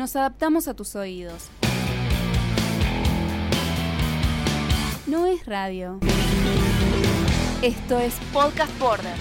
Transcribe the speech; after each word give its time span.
Nos 0.00 0.16
adaptamos 0.16 0.66
a 0.66 0.72
tus 0.72 0.96
oídos. 0.96 1.50
No 5.06 5.26
es 5.26 5.44
radio. 5.44 6.00
Esto 7.60 7.98
es 7.98 8.14
Podcast 8.32 8.78
Border. 8.78 9.12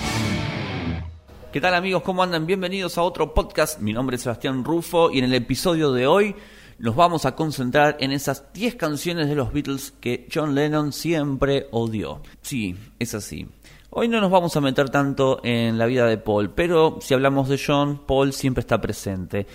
¿Qué 1.52 1.60
tal 1.60 1.74
amigos? 1.74 2.02
¿Cómo 2.04 2.24
andan? 2.24 2.46
Bienvenidos 2.46 2.98
a 2.98 3.02
otro 3.02 3.34
podcast. 3.34 3.82
Mi 3.82 3.92
nombre 3.92 4.16
es 4.16 4.22
Sebastián 4.22 4.64
Rufo 4.64 5.12
y 5.12 5.18
en 5.20 5.26
el 5.26 5.34
episodio 5.34 5.92
de 5.92 6.08
hoy 6.08 6.34
nos 6.78 6.96
vamos 6.96 7.26
a 7.26 7.36
concentrar 7.36 7.98
en 8.00 8.14
esas 8.14 8.54
10 8.54 8.76
canciones 8.76 9.28
de 9.28 9.36
los 9.36 9.52
Beatles 9.52 9.92
que 10.00 10.30
John 10.34 10.56
Lennon 10.56 10.94
siempre 10.94 11.68
odió. 11.72 12.22
Sí, 12.42 12.78
es 13.00 13.14
así. 13.16 13.50
Hoy 13.90 14.08
no 14.08 14.22
nos 14.22 14.32
vamos 14.32 14.56
a 14.56 14.62
meter 14.62 14.90
tanto 14.90 15.42
en 15.44 15.78
la 15.78 15.88
vida 15.88 16.06
de 16.06 16.18
Paul, 16.18 16.52
pero 16.52 17.00
si 17.02 17.14
hablamos 17.14 17.50
de 17.50 17.60
John, 17.60 18.06
Paul 18.08 18.32
siempre 18.32 18.62
está 18.62 18.80
presente. 18.80 19.46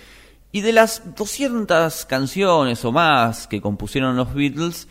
Y 0.55 0.61
de 0.61 0.71
las 0.71 1.17
200 1.17 2.05
canciones 2.05 2.85
o 2.85 2.93
más 2.93 3.45
que 3.45 3.59
compusieron 3.59 4.15
los 4.15 4.33
Beatles, 4.33 4.87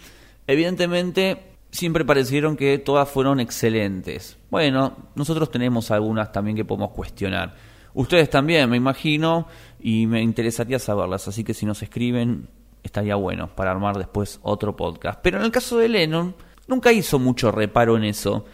evidentemente 0.47 1.57
siempre 1.71 2.05
parecieron 2.05 2.55
que 2.55 2.77
todas 2.77 3.09
fueron 3.09 3.41
excelentes. 3.41 4.37
Bueno, 4.51 4.95
nosotros 5.15 5.51
tenemos 5.51 5.91
algunas 5.91 6.31
también 6.33 6.55
que 6.55 6.67
podemos 6.67 6.91
cuestionar. 6.91 7.55
Ustedes 7.95 8.29
también, 8.29 8.69
me 8.69 8.77
imagino, 8.77 9.49
y 9.81 10.07
me 10.07 10.21
interesaría 10.21 10.79
saberlas, 10.79 11.29
así 11.29 11.45
que 11.45 11.55
si 11.55 11.65
nos 11.65 11.83
escriben 11.83 12.47
estaría 12.83 13.15
bueno 13.15 13.49
para 13.49 13.71
armar 13.71 13.97
después 13.97 14.41
otro 14.43 14.77
podcast. 14.77 15.21
Pero 15.23 15.39
en 15.39 15.45
el 15.45 15.51
caso 15.51 15.79
de 15.79 15.89
Lennon, 15.89 16.37
nunca 16.67 16.93
hizo 16.93 17.19
mucho 17.19 17.51
reparo 17.51 17.97
en 17.97 18.05
eso. 18.05 18.45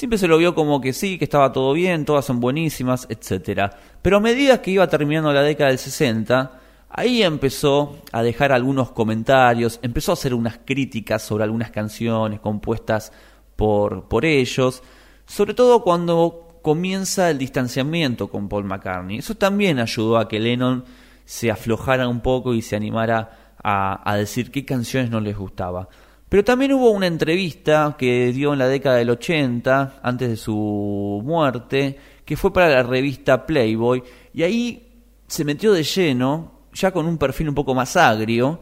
Siempre 0.00 0.16
se 0.16 0.28
lo 0.28 0.38
vio 0.38 0.54
como 0.54 0.80
que 0.80 0.94
sí, 0.94 1.18
que 1.18 1.24
estaba 1.24 1.52
todo 1.52 1.74
bien, 1.74 2.06
todas 2.06 2.24
son 2.24 2.40
buenísimas, 2.40 3.06
etc. 3.10 3.70
Pero 4.00 4.16
a 4.16 4.20
medida 4.20 4.62
que 4.62 4.70
iba 4.70 4.88
terminando 4.88 5.30
la 5.30 5.42
década 5.42 5.68
del 5.68 5.78
60, 5.78 6.58
ahí 6.88 7.22
empezó 7.22 7.98
a 8.10 8.22
dejar 8.22 8.50
algunos 8.50 8.92
comentarios, 8.92 9.78
empezó 9.82 10.12
a 10.12 10.14
hacer 10.14 10.32
unas 10.32 10.58
críticas 10.64 11.20
sobre 11.20 11.44
algunas 11.44 11.70
canciones 11.70 12.40
compuestas 12.40 13.12
por, 13.56 14.08
por 14.08 14.24
ellos, 14.24 14.82
sobre 15.26 15.52
todo 15.52 15.82
cuando 15.82 16.48
comienza 16.62 17.28
el 17.28 17.36
distanciamiento 17.36 18.28
con 18.28 18.48
Paul 18.48 18.64
McCartney. 18.64 19.18
Eso 19.18 19.34
también 19.34 19.78
ayudó 19.78 20.16
a 20.16 20.28
que 20.28 20.40
Lennon 20.40 20.82
se 21.26 21.50
aflojara 21.50 22.08
un 22.08 22.22
poco 22.22 22.54
y 22.54 22.62
se 22.62 22.74
animara 22.74 23.52
a, 23.62 24.10
a 24.10 24.16
decir 24.16 24.50
qué 24.50 24.64
canciones 24.64 25.10
no 25.10 25.20
les 25.20 25.36
gustaba. 25.36 25.90
Pero 26.30 26.44
también 26.44 26.72
hubo 26.72 26.92
una 26.92 27.08
entrevista 27.08 27.96
que 27.98 28.32
dio 28.32 28.52
en 28.52 28.60
la 28.60 28.68
década 28.68 28.96
del 28.96 29.10
80, 29.10 29.98
antes 30.00 30.28
de 30.28 30.36
su 30.36 31.20
muerte, 31.24 31.98
que 32.24 32.36
fue 32.36 32.52
para 32.52 32.68
la 32.68 32.84
revista 32.84 33.44
Playboy, 33.44 34.04
y 34.32 34.44
ahí 34.44 34.92
se 35.26 35.44
metió 35.44 35.72
de 35.72 35.82
lleno, 35.82 36.52
ya 36.72 36.92
con 36.92 37.06
un 37.06 37.18
perfil 37.18 37.48
un 37.48 37.56
poco 37.56 37.74
más 37.74 37.96
agrio, 37.96 38.60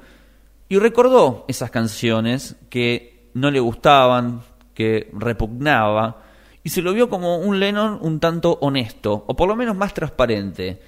y 0.66 0.78
recordó 0.78 1.44
esas 1.46 1.70
canciones 1.70 2.56
que 2.70 3.28
no 3.34 3.50
le 3.50 3.60
gustaban, 3.60 4.40
que 4.72 5.10
repugnaba, 5.12 6.22
y 6.64 6.70
se 6.70 6.80
lo 6.80 6.94
vio 6.94 7.10
como 7.10 7.36
un 7.36 7.60
Lennon 7.60 7.98
un 8.00 8.18
tanto 8.18 8.56
honesto, 8.62 9.24
o 9.26 9.36
por 9.36 9.46
lo 9.46 9.56
menos 9.56 9.76
más 9.76 9.92
transparente, 9.92 10.80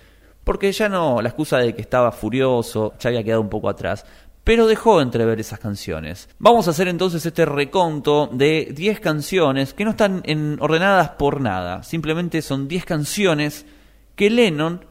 porque 0.44 0.72
ya 0.72 0.88
no, 0.88 1.20
la 1.20 1.28
excusa 1.28 1.58
de 1.58 1.74
que 1.74 1.82
estaba 1.82 2.10
furioso 2.10 2.94
ya 2.98 3.10
había 3.10 3.22
quedado 3.22 3.42
un 3.42 3.50
poco 3.50 3.68
atrás, 3.68 4.06
pero 4.44 4.66
dejó 4.66 5.00
entrever 5.00 5.40
esas 5.40 5.58
canciones. 5.58 6.28
Vamos 6.38 6.66
a 6.66 6.70
hacer 6.70 6.88
entonces 6.88 7.24
este 7.24 7.44
reconto 7.44 8.28
de 8.32 8.72
10 8.74 9.00
canciones 9.00 9.74
que 9.74 9.84
no 9.84 9.90
están 9.90 10.22
en, 10.24 10.56
ordenadas 10.60 11.10
por 11.10 11.40
nada, 11.40 11.82
simplemente 11.82 12.42
son 12.42 12.68
10 12.68 12.84
canciones 12.84 13.66
que 14.16 14.30
Lennon 14.30 14.84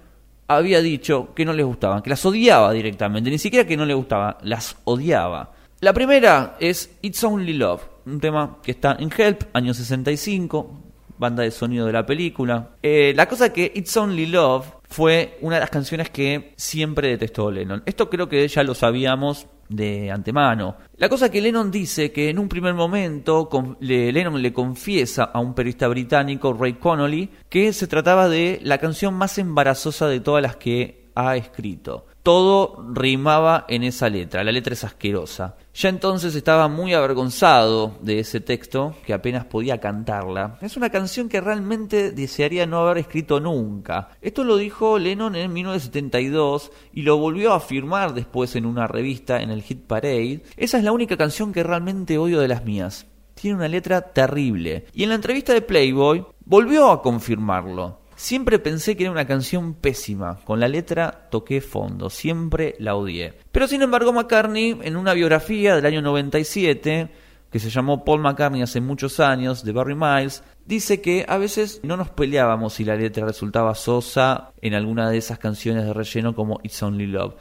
había 0.48 0.82
dicho 0.82 1.34
que 1.36 1.46
no 1.46 1.54
les 1.54 1.66
gustaban, 1.66 2.02
que 2.02 2.10
las 2.10 2.26
odiaba 2.26 2.74
directamente, 2.74 3.30
ni 3.30 3.38
siquiera 3.38 3.68
que 3.68 3.78
no 3.78 3.86
le 3.86 3.94
gustaban, 3.94 4.36
las 4.42 4.78
odiaba. 4.84 5.52
La 5.82 5.94
primera 5.94 6.58
es 6.60 6.98
It's 7.02 7.24
Only 7.24 7.54
Love, 7.54 7.84
un 8.06 8.20
tema 8.20 8.58
que 8.64 8.72
está 8.72 8.98
en 9.00 9.12
Help, 9.16 9.44
año 9.54 9.74
65, 9.74 10.82
banda 11.18 11.44
de 11.44 11.52
sonido 11.52 11.86
de 11.86 11.94
la 11.94 12.06
película. 12.06 12.72
Eh, 12.82 13.14
la 13.16 13.28
cosa 13.28 13.54
que 13.54 13.72
It's 13.76 13.96
Only 13.96 14.26
Love 14.26 14.79
fue 14.90 15.38
una 15.42 15.56
de 15.56 15.62
las 15.62 15.70
canciones 15.70 16.10
que 16.10 16.54
siempre 16.58 17.10
detestó 17.10 17.52
Lennon. 17.52 17.84
Esto 17.86 18.10
creo 18.10 18.28
que 18.28 18.48
ya 18.48 18.64
lo 18.64 18.74
sabíamos 18.74 19.48
de 19.70 20.12
antemano. 20.12 20.78
La 20.98 21.10
cosa 21.10 21.30
que 21.30 21.42
Lennon 21.42 21.70
dice 21.70 22.12
que 22.12 22.30
en 22.30 22.40
un 22.40 22.50
primer 22.50 22.74
momento 22.74 23.48
Lennon 23.80 24.42
le 24.42 24.52
confiesa 24.52 25.26
a 25.26 25.40
un 25.40 25.54
periodista 25.54 25.88
británico, 25.88 26.54
Ray 26.54 26.74
Connolly, 26.74 27.30
que 27.50 27.72
se 27.72 27.88
trataba 27.88 28.28
de 28.28 28.60
la 28.64 28.80
canción 28.80 29.14
más 29.14 29.38
embarazosa 29.38 30.08
de 30.08 30.20
todas 30.20 30.42
las 30.42 30.56
que 30.56 31.10
ha 31.16 31.38
escrito 31.38 32.08
todo 32.30 32.86
rimaba 32.94 33.66
en 33.68 33.82
esa 33.82 34.08
letra, 34.08 34.44
la 34.44 34.52
letra 34.52 34.74
es 34.74 34.84
asquerosa. 34.84 35.56
Ya 35.74 35.90
entonces 35.90 36.36
estaba 36.36 36.68
muy 36.68 36.94
avergonzado 36.94 37.98
de 38.04 38.20
ese 38.20 38.40
texto, 38.40 38.94
que 39.04 39.16
apenas 39.16 39.46
podía 39.46 39.80
cantarla. 39.80 40.60
Es 40.62 40.78
una 40.78 40.92
canción 40.92 41.28
que 41.28 41.42
realmente 41.42 42.12
desearía 42.12 42.68
no 42.68 42.78
haber 42.82 43.00
escrito 43.00 43.40
nunca. 43.40 44.10
Esto 44.22 44.44
lo 44.44 44.58
dijo 44.58 45.00
Lennon 45.00 45.36
en 45.36 45.52
1972 45.52 46.72
y 46.94 47.02
lo 47.02 47.18
volvió 47.18 47.52
a 47.52 47.56
afirmar 47.58 48.14
después 48.14 48.56
en 48.56 48.68
una 48.68 48.86
revista 48.86 49.42
en 49.42 49.50
el 49.50 49.64
Hit 49.64 49.88
Parade. 49.88 50.44
Esa 50.56 50.78
es 50.78 50.84
la 50.84 50.92
única 50.92 51.18
canción 51.18 51.52
que 51.52 51.64
realmente 51.64 52.20
odio 52.20 52.42
de 52.42 52.48
las 52.48 52.64
mías. 52.64 53.08
Tiene 53.34 53.58
una 53.58 53.68
letra 53.68 54.02
terrible. 54.02 54.86
Y 54.94 55.02
en 55.02 55.10
la 55.10 55.16
entrevista 55.16 55.52
de 55.52 55.64
Playboy 55.64 56.24
volvió 56.46 56.92
a 56.92 57.02
confirmarlo. 57.02 57.99
Siempre 58.20 58.60
pensé 58.60 58.98
que 58.98 59.04
era 59.04 59.14
una 59.14 59.26
canción 59.26 59.76
pésima, 59.76 60.42
con 60.44 60.60
la 60.60 60.68
letra 60.68 61.30
toqué 61.32 61.62
fondo, 61.62 62.10
siempre 62.10 62.76
la 62.78 62.96
odié. 62.96 63.36
Pero 63.54 63.66
sin 63.66 63.82
embargo 63.82 64.12
McCartney, 64.12 64.78
en 64.84 64.98
una 64.98 65.14
biografía 65.14 65.74
del 65.74 65.86
año 65.86 66.02
97, 66.02 67.10
que 67.50 67.60
se 67.60 67.70
llamó 67.70 68.04
Paul 68.04 68.20
McCartney 68.20 68.62
hace 68.62 68.82
muchos 68.82 69.22
años, 69.22 69.64
de 69.64 69.72
Barry 69.72 69.96
Miles, 69.96 70.44
dice 70.66 71.00
que 71.00 71.26
a 71.30 71.38
veces 71.38 71.80
no 71.82 71.96
nos 71.96 72.10
peleábamos 72.10 72.74
si 72.74 72.84
la 72.84 72.98
letra 72.98 73.26
resultaba 73.26 73.74
sosa 73.74 74.52
en 74.62 74.74
alguna 74.74 75.10
de 75.10 75.18
esas 75.18 75.40
canciones 75.40 75.86
de 75.86 75.94
relleno 75.94 76.36
como 76.36 76.60
It's 76.62 76.84
Only 76.84 77.08
Love. 77.08 77.36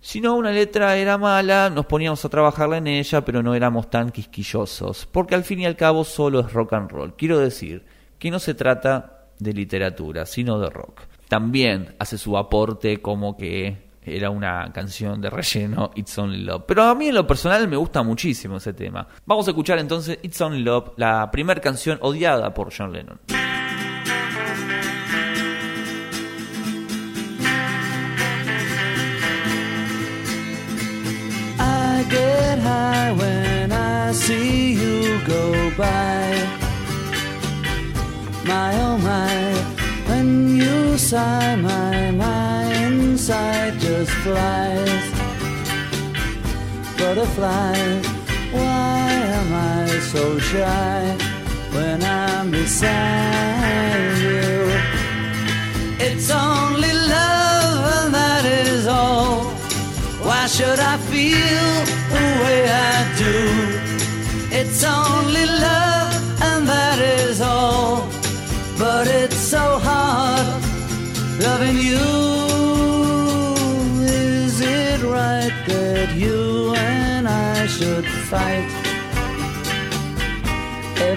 Si 0.00 0.22
no, 0.22 0.34
una 0.34 0.50
letra 0.50 0.96
era 0.96 1.18
mala, 1.18 1.68
nos 1.68 1.84
poníamos 1.84 2.24
a 2.24 2.30
trabajarla 2.30 2.78
en 2.78 2.86
ella, 2.86 3.22
pero 3.22 3.42
no 3.42 3.54
éramos 3.54 3.90
tan 3.90 4.08
quisquillosos, 4.08 5.04
porque 5.12 5.34
al 5.34 5.44
fin 5.44 5.60
y 5.60 5.66
al 5.66 5.76
cabo 5.76 6.04
solo 6.04 6.40
es 6.40 6.50
rock 6.54 6.72
and 6.72 6.90
roll. 6.90 7.16
Quiero 7.16 7.38
decir 7.38 7.84
que 8.18 8.30
no 8.30 8.38
se 8.38 8.54
trata 8.54 9.18
de 9.42 9.52
literatura, 9.52 10.26
sino 10.26 10.58
de 10.58 10.70
rock. 10.70 11.02
También 11.28 11.94
hace 11.98 12.18
su 12.18 12.36
aporte 12.36 13.00
como 13.00 13.36
que 13.36 13.90
era 14.04 14.30
una 14.30 14.70
canción 14.72 15.20
de 15.20 15.30
relleno, 15.30 15.92
It's 15.94 16.18
Only 16.18 16.42
Love. 16.42 16.64
Pero 16.66 16.82
a 16.84 16.94
mí 16.94 17.08
en 17.08 17.14
lo 17.14 17.26
personal 17.26 17.68
me 17.68 17.76
gusta 17.76 18.02
muchísimo 18.02 18.56
ese 18.56 18.72
tema. 18.72 19.06
Vamos 19.24 19.46
a 19.46 19.50
escuchar 19.50 19.78
entonces 19.78 20.18
It's 20.22 20.40
Only 20.40 20.62
Love, 20.62 20.92
la 20.96 21.30
primera 21.30 21.60
canción 21.60 21.98
odiada 22.02 22.52
por 22.52 22.72
John 22.76 22.92
Lennon. 22.92 23.20
I 31.58 32.04
get 32.10 32.58
high 32.58 33.12
when 33.12 33.72
I 33.72 34.12
see 34.12 34.74
you 34.74 35.20
go 35.26 35.70
by. 35.76 36.61
My 38.44 38.70
oh 38.80 38.98
my. 38.98 39.82
When 40.08 40.56
you 40.56 40.98
sigh, 40.98 41.56
my, 41.56 42.10
my 42.10 42.64
inside 42.86 43.78
just 43.78 44.10
flies. 44.24 45.04
Butterflies, 46.98 48.06
why 48.52 49.10
am 49.38 49.54
I 49.54 49.86
so 50.12 50.38
shy 50.38 51.16
when 51.72 52.02
I'm 52.04 52.50
beside 52.50 54.18
you? 54.18 54.70
It's 56.06 56.30
only 56.30 56.92
love, 56.92 57.80
and 57.96 58.14
that 58.14 58.44
is 58.44 58.86
all. 58.86 59.44
Why 60.26 60.46
should 60.46 60.80
I 60.92 60.96
feel 61.10 61.68
the 62.14 62.24
way 62.44 62.60
I 62.70 62.96
do? 63.24 63.38
It's 64.58 64.84
only 64.84 65.46
love, 65.46 65.91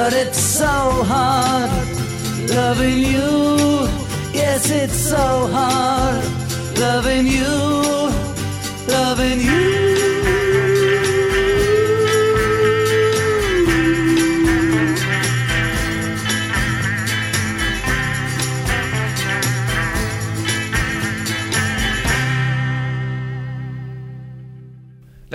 But 0.00 0.12
it's 0.12 0.38
so 0.38 0.66
hard 1.12 1.70
loving 2.50 2.98
you. 2.98 3.88
Yes, 4.32 4.70
it's 4.70 4.96
so 4.96 5.48
hard 5.52 6.24
loving 6.78 7.26
you, 7.26 7.50
loving 8.86 9.40
you. 9.40 10.17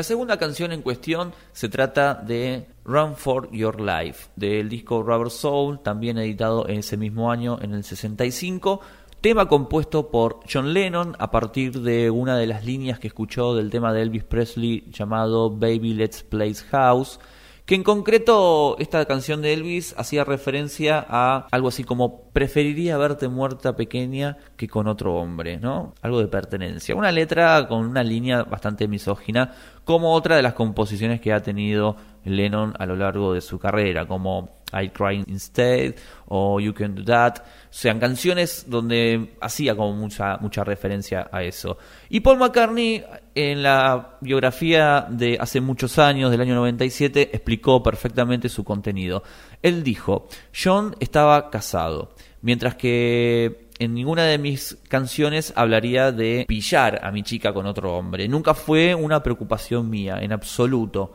La 0.03 0.07
segunda 0.07 0.35
canción 0.35 0.73
en 0.73 0.81
cuestión 0.81 1.33
se 1.53 1.69
trata 1.69 2.13
de 2.13 2.67
Run 2.83 3.15
for 3.15 3.49
Your 3.51 3.79
Life, 3.79 4.31
del 4.35 4.67
disco 4.67 5.01
Rubber 5.01 5.31
Soul, 5.31 5.79
también 5.79 6.17
editado 6.17 6.67
ese 6.67 6.97
mismo 6.97 7.31
año, 7.31 7.57
en 7.61 7.73
el 7.73 7.85
65. 7.85 8.81
Tema 9.21 9.47
compuesto 9.47 10.11
por 10.11 10.41
John 10.51 10.73
Lennon 10.73 11.15
a 11.19 11.31
partir 11.31 11.79
de 11.79 12.09
una 12.09 12.37
de 12.37 12.47
las 12.47 12.65
líneas 12.65 12.99
que 12.99 13.07
escuchó 13.07 13.55
del 13.55 13.69
tema 13.69 13.93
de 13.93 14.01
Elvis 14.01 14.25
Presley 14.25 14.83
llamado 14.91 15.49
Baby 15.49 15.93
Let's 15.93 16.21
Play 16.23 16.53
House, 16.71 17.21
que 17.65 17.75
en 17.75 17.83
concreto 17.83 18.77
esta 18.79 19.05
canción 19.05 19.41
de 19.41 19.53
Elvis 19.53 19.95
hacía 19.97 20.25
referencia 20.25 21.05
a 21.07 21.47
algo 21.51 21.69
así 21.69 21.83
como 21.83 22.29
preferiría 22.31 22.97
verte 22.97 23.29
muerta 23.29 23.75
pequeña 23.75 24.37
que 24.57 24.67
con 24.67 24.87
otro 24.87 25.15
hombre, 25.15 25.57
¿no? 25.57 25.93
Algo 26.01 26.19
de 26.19 26.27
pertenencia. 26.27 26.95
Una 26.95 27.11
letra 27.11 27.67
con 27.67 27.85
una 27.85 28.03
línea 28.03 28.43
bastante 28.43 28.87
misógina, 28.87 29.53
como 29.85 30.13
otra 30.13 30.35
de 30.35 30.41
las 30.41 30.53
composiciones 30.53 31.21
que 31.21 31.31
ha 31.31 31.41
tenido 31.41 31.95
Lennon 32.25 32.73
a 32.77 32.85
lo 32.85 32.97
largo 32.97 33.33
de 33.33 33.41
su 33.41 33.59
carrera, 33.59 34.07
como 34.07 34.62
I 34.73 34.89
Cry 34.89 35.23
Instead 35.27 35.95
o 36.27 36.59
You 36.59 36.73
Can 36.73 36.95
Do 36.95 37.03
That, 37.03 37.43
sean 37.69 37.99
canciones 37.99 38.65
donde 38.67 39.35
hacía 39.41 39.75
como 39.75 39.93
mucha, 39.93 40.37
mucha 40.37 40.63
referencia 40.63 41.29
a 41.31 41.43
eso. 41.43 41.77
Y 42.09 42.21
Paul 42.21 42.39
McCartney 42.39 43.03
en 43.35 43.63
la 43.63 44.17
biografía 44.21 45.07
de 45.09 45.37
hace 45.39 45.61
muchos 45.61 45.99
años, 45.99 46.31
del 46.31 46.41
año 46.41 46.55
97, 46.55 47.29
explicó 47.33 47.81
perfectamente 47.81 48.49
su 48.49 48.63
contenido. 48.63 49.23
Él 49.61 49.83
dijo, 49.83 50.27
John 50.53 50.95
estaba 50.99 51.49
casado, 51.49 52.13
mientras 52.41 52.75
que 52.75 53.69
en 53.79 53.93
ninguna 53.93 54.23
de 54.23 54.37
mis 54.37 54.77
canciones 54.87 55.53
hablaría 55.55 56.11
de 56.11 56.45
pillar 56.47 56.99
a 57.03 57.11
mi 57.11 57.23
chica 57.23 57.53
con 57.53 57.65
otro 57.65 57.95
hombre. 57.97 58.27
Nunca 58.27 58.53
fue 58.53 58.95
una 58.95 59.23
preocupación 59.23 59.89
mía, 59.89 60.19
en 60.21 60.31
absoluto 60.31 61.13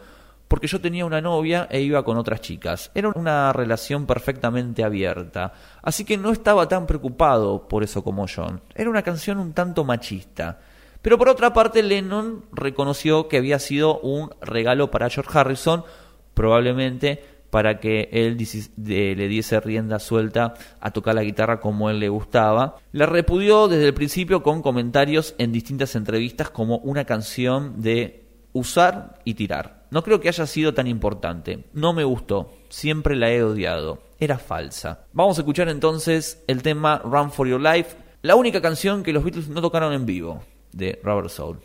porque 0.48 0.66
yo 0.66 0.80
tenía 0.80 1.04
una 1.04 1.20
novia 1.20 1.68
e 1.70 1.80
iba 1.80 2.02
con 2.02 2.16
otras 2.16 2.40
chicas. 2.40 2.90
Era 2.94 3.10
una 3.10 3.52
relación 3.52 4.06
perfectamente 4.06 4.82
abierta, 4.82 5.52
así 5.82 6.04
que 6.04 6.16
no 6.16 6.32
estaba 6.32 6.66
tan 6.66 6.86
preocupado 6.86 7.68
por 7.68 7.84
eso 7.84 8.02
como 8.02 8.26
John. 8.26 8.62
Era 8.74 8.90
una 8.90 9.02
canción 9.02 9.38
un 9.38 9.52
tanto 9.52 9.84
machista. 9.84 10.58
Pero 11.02 11.16
por 11.16 11.28
otra 11.28 11.52
parte, 11.52 11.82
Lennon 11.82 12.46
reconoció 12.52 13.28
que 13.28 13.36
había 13.36 13.58
sido 13.58 14.00
un 14.00 14.30
regalo 14.40 14.90
para 14.90 15.08
George 15.08 15.38
Harrison, 15.38 15.84
probablemente 16.34 17.22
para 17.50 17.80
que 17.80 18.08
él 18.12 18.36
le 18.36 19.28
diese 19.28 19.60
rienda 19.60 19.98
suelta 19.98 20.54
a 20.80 20.90
tocar 20.90 21.14
la 21.14 21.22
guitarra 21.22 21.60
como 21.60 21.88
él 21.88 21.98
le 21.98 22.08
gustaba. 22.08 22.76
La 22.92 23.06
repudió 23.06 23.68
desde 23.68 23.86
el 23.86 23.94
principio 23.94 24.42
con 24.42 24.60
comentarios 24.60 25.34
en 25.38 25.52
distintas 25.52 25.94
entrevistas 25.94 26.50
como 26.50 26.78
una 26.78 27.04
canción 27.04 27.80
de 27.80 28.24
usar 28.52 29.18
y 29.24 29.34
tirar. 29.34 29.77
No 29.90 30.02
creo 30.02 30.20
que 30.20 30.28
haya 30.28 30.46
sido 30.46 30.74
tan 30.74 30.86
importante. 30.86 31.64
No 31.72 31.92
me 31.92 32.04
gustó. 32.04 32.52
Siempre 32.68 33.16
la 33.16 33.30
he 33.30 33.42
odiado. 33.42 34.02
Era 34.20 34.38
falsa. 34.38 35.06
Vamos 35.12 35.38
a 35.38 35.42
escuchar 35.42 35.68
entonces 35.68 36.42
el 36.46 36.62
tema 36.62 37.00
Run 37.04 37.30
for 37.30 37.48
Your 37.48 37.60
Life, 37.60 37.96
la 38.22 38.36
única 38.36 38.60
canción 38.60 39.02
que 39.02 39.12
los 39.12 39.24
Beatles 39.24 39.48
no 39.48 39.62
tocaron 39.62 39.92
en 39.92 40.04
vivo 40.04 40.42
de 40.72 41.00
Robert 41.02 41.30
Soul. 41.30 41.58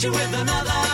You 0.00 0.12
with 0.12 0.32
another 0.32 0.87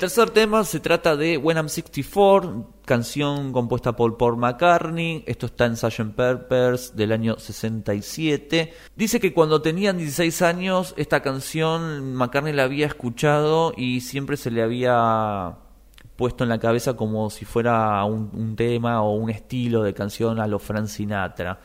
tercer 0.00 0.30
tema 0.30 0.64
se 0.64 0.80
trata 0.80 1.14
de 1.14 1.36
When 1.36 1.58
I'm 1.58 1.68
64, 1.68 2.72
canción 2.86 3.52
compuesta 3.52 3.94
por 3.94 4.16
Paul 4.16 4.38
McCartney. 4.38 5.22
Esto 5.26 5.44
está 5.44 5.66
en 5.66 5.76
Sgt. 5.76 6.14
Pepper's 6.16 6.96
del 6.96 7.12
año 7.12 7.38
67. 7.38 8.72
Dice 8.96 9.20
que 9.20 9.34
cuando 9.34 9.60
tenían 9.60 9.98
16 9.98 10.40
años, 10.40 10.94
esta 10.96 11.20
canción 11.20 12.14
McCartney 12.14 12.54
la 12.54 12.64
había 12.64 12.86
escuchado 12.86 13.74
y 13.76 14.00
siempre 14.00 14.38
se 14.38 14.50
le 14.50 14.62
había 14.62 15.58
puesto 16.16 16.44
en 16.44 16.48
la 16.50 16.58
cabeza 16.58 16.94
como 16.94 17.28
si 17.28 17.44
fuera 17.44 18.02
un, 18.06 18.30
un 18.32 18.56
tema 18.56 19.02
o 19.02 19.12
un 19.12 19.28
estilo 19.28 19.82
de 19.82 19.92
canción 19.92 20.40
a 20.40 20.46
lo 20.46 20.58
Frank 20.58 20.86
Sinatra. 20.86 21.60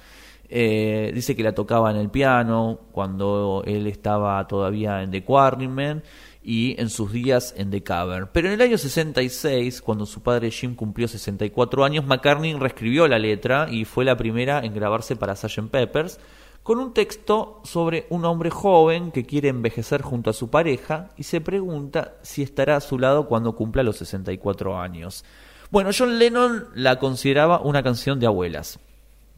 Eh, 0.48 1.12
dice 1.14 1.36
que 1.36 1.42
la 1.42 1.56
tocaba 1.56 1.90
en 1.90 1.98
el 1.98 2.10
piano 2.10 2.80
cuando 2.92 3.64
él 3.66 3.88
estaba 3.88 4.46
todavía 4.46 5.02
en 5.02 5.10
The 5.10 5.24
Quarrymen 5.24 6.04
y 6.46 6.80
en 6.80 6.90
sus 6.90 7.12
días 7.12 7.56
en 7.58 7.72
The 7.72 7.82
Cavern. 7.82 8.30
Pero 8.32 8.48
en 8.48 8.54
el 8.54 8.62
año 8.62 8.78
66, 8.78 9.82
cuando 9.82 10.06
su 10.06 10.22
padre 10.22 10.52
Jim 10.52 10.76
cumplió 10.76 11.08
64 11.08 11.84
años, 11.84 12.06
McCartney 12.06 12.54
reescribió 12.54 13.08
la 13.08 13.18
letra 13.18 13.68
y 13.72 13.84
fue 13.84 14.06
la 14.06 14.16
primera 14.16 14.64
en 14.64 14.74
grabarse 14.76 15.16
para 15.16 15.36
Sgt. 15.36 15.70
Peppers 15.72 16.20
con 16.62 16.80
un 16.80 16.94
texto 16.94 17.62
sobre 17.64 18.06
un 18.10 18.26
hombre 18.26 18.50
joven 18.50 19.12
que 19.12 19.26
quiere 19.26 19.50
envejecer 19.50 20.02
junto 20.02 20.30
a 20.30 20.34
su 20.34 20.50
pareja 20.50 21.10
y 21.18 21.24
se 21.24 21.42
pregunta 21.42 22.16
si 22.22 22.42
estará 22.42 22.76
a 22.76 22.82
su 22.82 22.98
lado 22.98 23.28
cuando 23.28 23.56
cumpla 23.56 23.84
los 23.84 23.98
64 23.98 24.80
años. 24.80 25.26
Bueno, 25.72 25.90
John 25.96 26.18
Lennon 26.20 26.70
la 26.74 26.98
consideraba 27.00 27.60
una 27.60 27.84
canción 27.84 28.20
de 28.20 28.28
abuelas. 28.28 28.80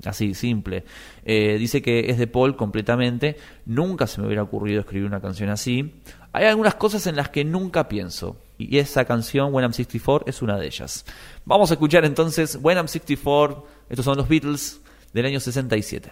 Así, 0.06 0.36
simple. 0.36 0.84
Eh, 1.26 1.58
dice 1.60 1.82
que 1.82 2.10
es 2.10 2.18
de 2.18 2.28
Paul 2.28 2.56
completamente. 2.56 3.38
Nunca 3.66 4.08
se 4.08 4.22
me 4.22 4.28
hubiera 4.28 4.44
ocurrido 4.44 4.82
escribir 4.82 5.08
una 5.08 5.22
canción 5.22 5.50
así. 5.50 5.96
Hay 6.38 6.46
algunas 6.46 6.76
cosas 6.76 7.08
en 7.08 7.16
las 7.16 7.30
que 7.30 7.44
nunca 7.44 7.88
pienso. 7.88 8.38
Y 8.60 8.78
esa 8.78 9.06
canción, 9.06 9.52
When 9.52 9.64
I'm 9.64 9.74
64, 9.74 10.28
es 10.28 10.44
una 10.44 10.56
de 10.56 10.68
ellas. 10.68 11.04
Vamos 11.46 11.72
a 11.72 11.74
escuchar 11.74 12.06
entonces 12.06 12.60
When 12.62 12.78
I'm 12.78 12.88
64. 12.88 13.66
Estos 13.90 14.06
son 14.06 14.18
los 14.18 14.28
Beatles 14.28 14.80
del 15.14 15.26
año 15.26 15.40
67. 15.40 16.12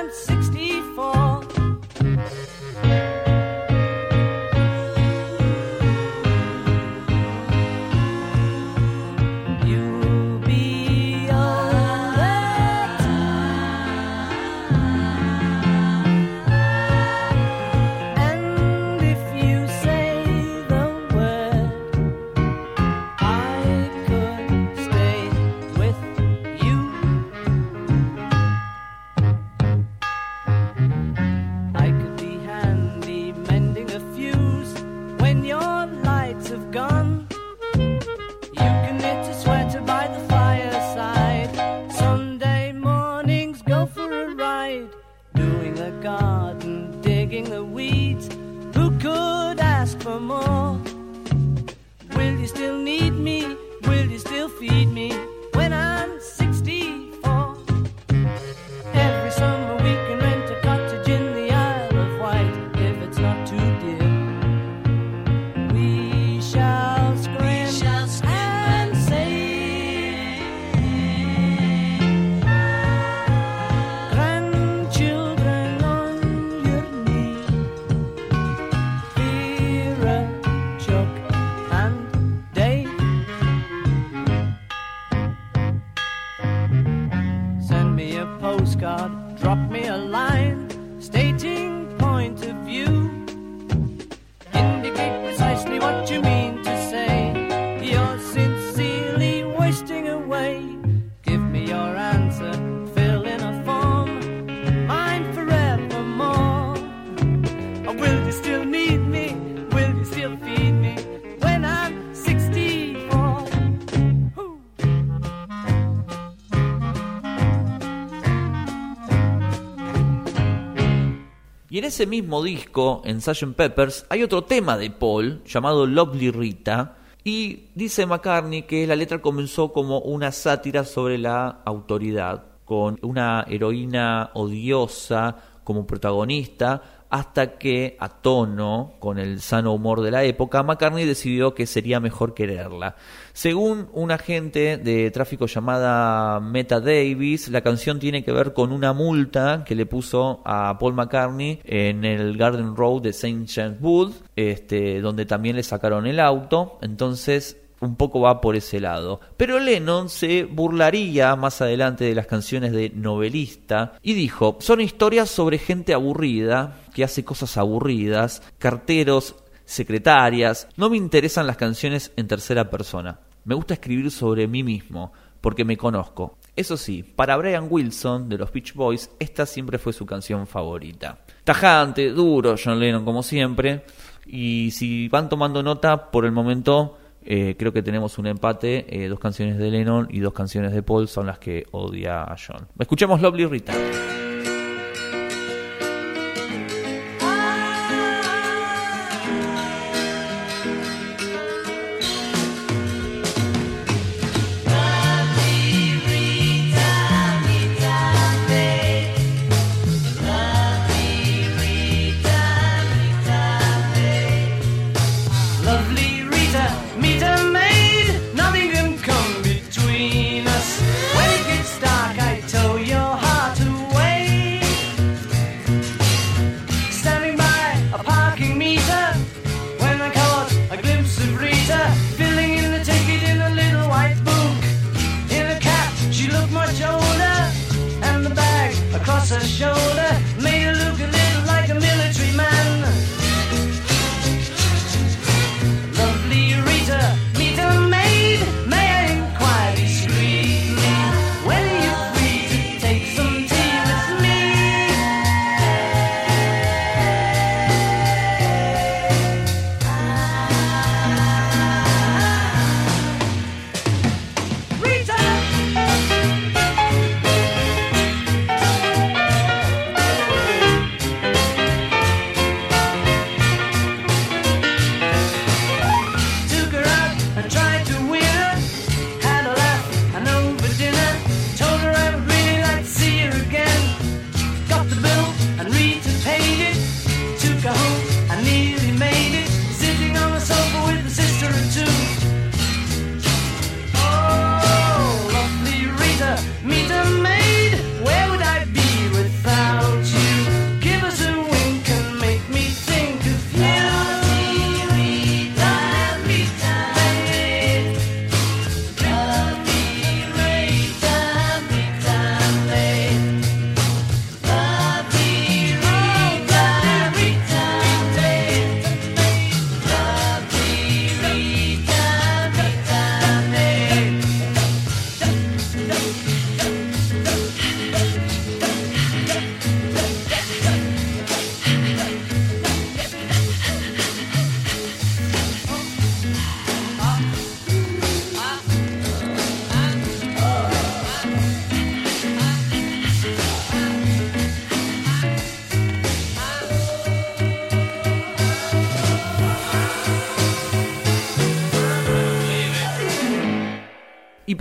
ese 121.91 122.07
mismo 122.07 122.41
disco, 122.41 123.01
en 123.03 123.19
Sgt. 123.19 123.53
Peppers, 123.53 124.05
hay 124.07 124.23
otro 124.23 124.45
tema 124.45 124.77
de 124.77 124.91
Paul 124.91 125.43
llamado 125.43 125.85
Lovely 125.85 126.31
Rita. 126.31 126.95
Y 127.25 127.65
dice 127.75 128.05
McCartney 128.05 128.61
que 128.61 128.87
la 128.87 128.95
letra 128.95 129.21
comenzó 129.21 129.73
como 129.73 129.99
una 129.99 130.31
sátira 130.31 130.85
sobre 130.85 131.17
la 131.17 131.61
autoridad, 131.65 132.45
con 132.63 132.97
una 133.01 133.45
heroína 133.49 134.31
odiosa 134.35 135.35
como 135.65 135.85
protagonista, 135.85 137.00
hasta 137.11 137.57
que, 137.57 137.97
a 137.99 138.07
tono 138.07 138.93
con 138.99 139.19
el 139.19 139.41
sano 139.41 139.73
humor 139.73 140.01
de 140.01 140.11
la 140.11 140.23
época, 140.23 140.63
McCartney 140.63 141.05
decidió 141.05 141.53
que 141.53 141.67
sería 141.67 141.99
mejor 141.99 142.33
quererla. 142.33 142.95
Según 143.33 143.89
un 143.91 144.11
agente 144.11 144.77
de 144.77 145.11
tráfico 145.11 145.45
llamada 145.45 146.39
Meta 146.39 146.79
Davis, 146.79 147.49
la 147.49 147.61
canción 147.61 147.99
tiene 147.99 148.23
que 148.23 148.31
ver 148.31 148.53
con 148.53 148.71
una 148.71 148.93
multa 148.93 149.63
que 149.65 149.75
le 149.75 149.85
puso 149.85 150.41
a 150.45 150.77
Paul 150.79 150.93
McCartney 150.93 151.59
en 151.65 152.05
el 152.05 152.37
Garden 152.37 152.77
Road 152.77 153.01
de 153.01 153.09
St. 153.09 153.45
James 153.45 153.77
Wood, 153.81 154.13
este, 154.37 155.01
donde 155.01 155.25
también 155.25 155.57
le 155.57 155.63
sacaron 155.63 156.07
el 156.07 156.19
auto. 156.19 156.79
Entonces, 156.81 157.60
un 157.81 157.95
poco 157.95 158.21
va 158.21 158.39
por 158.39 158.55
ese 158.55 158.79
lado. 158.79 159.19
Pero 159.35 159.59
Lennon 159.59 160.07
se 160.09 160.45
burlaría 160.45 161.35
más 161.35 161.61
adelante 161.61 162.05
de 162.05 162.15
las 162.15 162.27
canciones 162.27 162.71
de 162.71 162.91
novelista 162.91 163.93
y 164.01 164.13
dijo, 164.13 164.57
son 164.61 164.81
historias 164.81 165.29
sobre 165.29 165.57
gente 165.57 165.93
aburrida, 165.93 166.77
que 166.93 167.03
hace 167.03 167.25
cosas 167.25 167.57
aburridas, 167.57 168.41
carteros, 168.57 169.35
secretarias. 169.65 170.67
No 170.77 170.89
me 170.89 170.97
interesan 170.97 171.47
las 171.47 171.57
canciones 171.57 172.11
en 172.15 172.27
tercera 172.27 172.69
persona. 172.69 173.19
Me 173.43 173.55
gusta 173.55 173.73
escribir 173.73 174.11
sobre 174.11 174.47
mí 174.47 174.63
mismo, 174.63 175.11
porque 175.41 175.65
me 175.65 175.77
conozco. 175.77 176.37
Eso 176.55 176.77
sí, 176.77 177.01
para 177.01 177.37
Brian 177.37 177.67
Wilson 177.69 178.29
de 178.29 178.37
los 178.37 178.51
Beach 178.51 178.73
Boys, 178.75 179.09
esta 179.19 179.45
siempre 179.45 179.79
fue 179.79 179.93
su 179.93 180.05
canción 180.05 180.45
favorita. 180.45 181.19
Tajante, 181.43 182.09
duro, 182.09 182.55
John 182.63 182.79
Lennon 182.79 183.03
como 183.03 183.23
siempre. 183.23 183.83
Y 184.27 184.69
si 184.71 185.07
van 185.07 185.29
tomando 185.29 185.63
nota, 185.63 186.11
por 186.11 186.25
el 186.25 186.31
momento 186.31 186.97
eh, 187.23 187.55
creo 187.57 187.73
que 187.73 187.83
tenemos 187.83 188.17
un 188.17 188.27
empate. 188.27 188.85
eh, 188.89 189.07
dos 189.07 189.19
canciones 189.19 189.57
de 189.57 189.71
Lennon 189.71 190.07
y 190.09 190.19
dos 190.19 190.33
canciones 190.33 190.73
de 190.73 190.83
Paul 190.83 191.07
son 191.07 191.27
las 191.27 191.39
que 191.39 191.65
odia 191.71 192.23
a 192.23 192.35
John. 192.35 192.67
Escuchemos 192.79 193.21
Lovely 193.21 193.45
Rita. 193.45 193.73